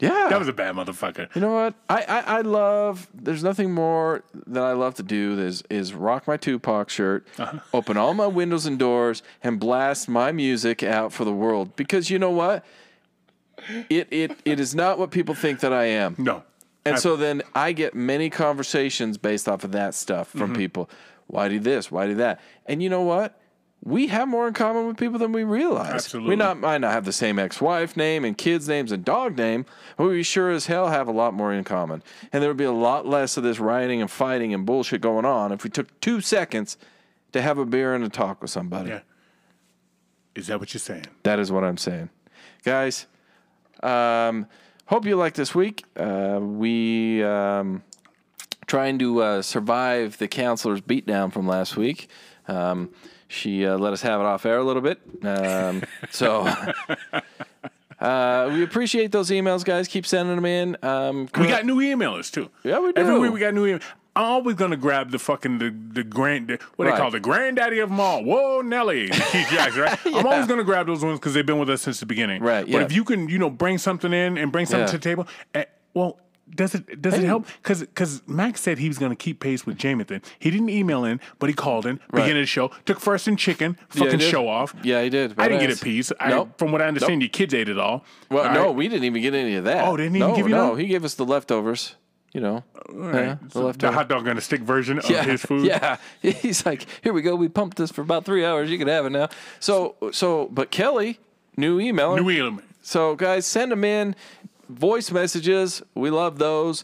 [0.00, 0.26] Yeah.
[0.28, 1.32] That was a bad motherfucker.
[1.34, 1.74] You know what?
[1.88, 3.06] I, I, I love.
[3.14, 7.60] There's nothing more that I love to do is is rock my Tupac shirt, Uh-huh.
[7.72, 11.76] open all my windows and doors, and blast my music out for the world.
[11.76, 12.64] Because you know what?
[13.88, 16.16] It it it is not what people think that I am.
[16.18, 16.42] No.
[16.86, 20.56] And so then I get many conversations based off of that stuff from Mm-hmm.
[20.56, 20.90] people.
[21.26, 21.90] Why do this?
[21.90, 22.40] Why do that?
[22.66, 23.40] And you know what?
[23.82, 25.92] We have more in common with people than we realize.
[25.92, 26.30] Absolutely.
[26.30, 29.66] We not might not have the same ex-wife name and kids' names and dog name,
[29.96, 32.02] but we sure as hell have a lot more in common.
[32.32, 35.24] And there would be a lot less of this rioting and fighting and bullshit going
[35.26, 36.78] on if we took two seconds
[37.32, 38.90] to have a beer and a talk with somebody.
[38.90, 39.00] Yeah.
[40.34, 41.06] Is that what you're saying?
[41.22, 42.08] That is what I'm saying.
[42.64, 43.06] Guys,
[43.82, 44.46] um,
[44.86, 45.84] hope you like this week.
[45.96, 47.82] Uh, we um,
[48.66, 52.08] trying to uh, survive the counselor's beatdown from last week.
[52.48, 52.90] Um,
[53.28, 55.00] she uh, let us have it off air a little bit.
[55.22, 56.46] Um, so
[58.00, 59.88] uh, we appreciate those emails, guys.
[59.88, 60.76] Keep sending them in.
[60.82, 62.50] Um, We got new emailers too.
[62.62, 63.00] Yeah, we do.
[63.00, 63.82] Every week we got new emails.
[64.16, 66.92] I'm always gonna grab the fucking the, the grand what Right.
[66.94, 68.22] they call the granddaddy of them all.
[68.22, 69.98] Whoa, Nelly, Keith Jackson, right?
[70.06, 72.42] I'm always gonna grab those ones because they've been with us since the beginning.
[72.42, 74.86] Right, But if you can, you know, bring something in and bring something Yeah.
[74.86, 76.18] to the table, eh, well.
[76.54, 77.46] Does it does it help?
[77.62, 80.22] Because because Max said he was going to keep pace with Jamathan.
[80.38, 82.20] He didn't email in, but he called in Right.
[82.20, 82.70] beginning of the show.
[82.84, 84.30] Took first and chicken, fucking did.
[84.30, 84.74] show off.
[84.82, 85.34] Yeah, he did.
[85.38, 86.12] I didn't get a piece.
[86.20, 88.04] I, From what I understand, your kids ate it all.
[88.30, 88.74] Well, All no, right.
[88.74, 89.88] we didn't even get any of that.
[89.88, 90.68] Oh, didn't even no, give you no.
[90.68, 90.78] none?
[90.80, 91.96] He gave us the leftovers.
[92.34, 93.14] You know, right.
[93.14, 95.64] yeah, the So the hot dog on a stick version of his food.
[95.66, 97.36] Yeah, he's like, here we go.
[97.36, 98.70] We pumped this for about three hours.
[98.70, 99.28] You can have it now.
[99.60, 101.20] So, so, but Kelly,
[101.56, 102.16] new email.
[102.16, 102.62] New England.
[102.82, 104.16] So, guys, send them in.
[104.68, 105.80] Voice messages.
[105.94, 106.82] We love those.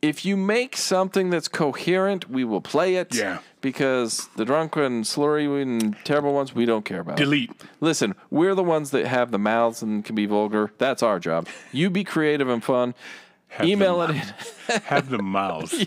[0.00, 3.14] If you make something that's coherent, we will play it.
[3.14, 3.40] Yeah.
[3.60, 7.16] Because the drunk and slurry and terrible ones, we don't care about.
[7.16, 7.50] Delete.
[7.80, 10.72] Listen, we're the ones that have the mouths and can be vulgar.
[10.78, 11.48] That's our job.
[11.72, 12.94] You be creative and fun.
[13.62, 14.16] Email it in.
[14.84, 15.74] Have the mouse.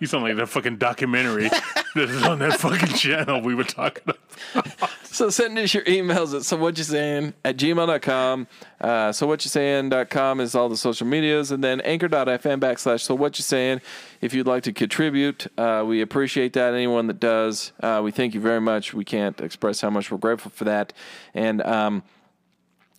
[0.00, 1.48] You sound like that fucking documentary
[1.94, 4.90] that is on that fucking channel we were talking about.
[5.04, 8.46] So send us your emails at so what you saying at gmail.com.
[8.80, 13.14] Uh, so what you saying.com is all the social medias, and then anchor.fm backslash so
[13.14, 13.80] what you saying.
[14.20, 16.74] If you'd like to contribute, uh, we appreciate that.
[16.74, 18.92] Anyone that does, uh, we thank you very much.
[18.92, 20.92] We can't express how much we're grateful for that.
[21.34, 22.02] And um,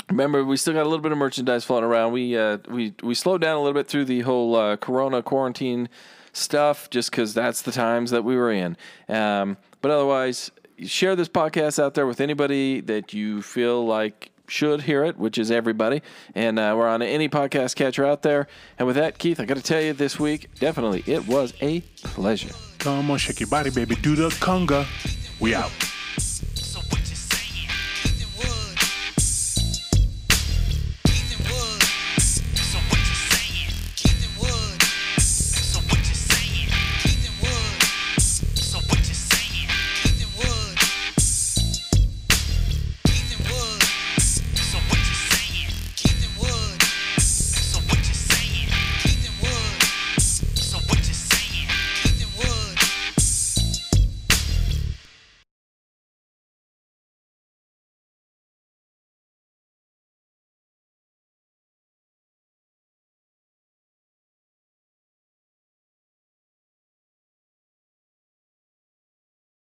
[0.10, 2.12] remember, we still got a little bit of merchandise floating around.
[2.12, 5.90] We uh, we we slowed down a little bit through the whole uh, Corona quarantine
[6.32, 8.78] stuff, just because that's the times that we were in.
[9.08, 10.52] Um, but otherwise,
[10.86, 15.38] share this podcast out there with anybody that you feel like should hear it, which
[15.38, 16.02] is everybody.
[16.36, 18.48] And uh, we're on any podcast catcher out there.
[18.78, 21.82] And with that, Keith, I got to tell you this week, definitely, it was a
[22.04, 22.54] pleasure.
[22.80, 23.96] Come on, shake your body, baby.
[23.96, 24.86] Do the conga.
[25.40, 25.72] We out.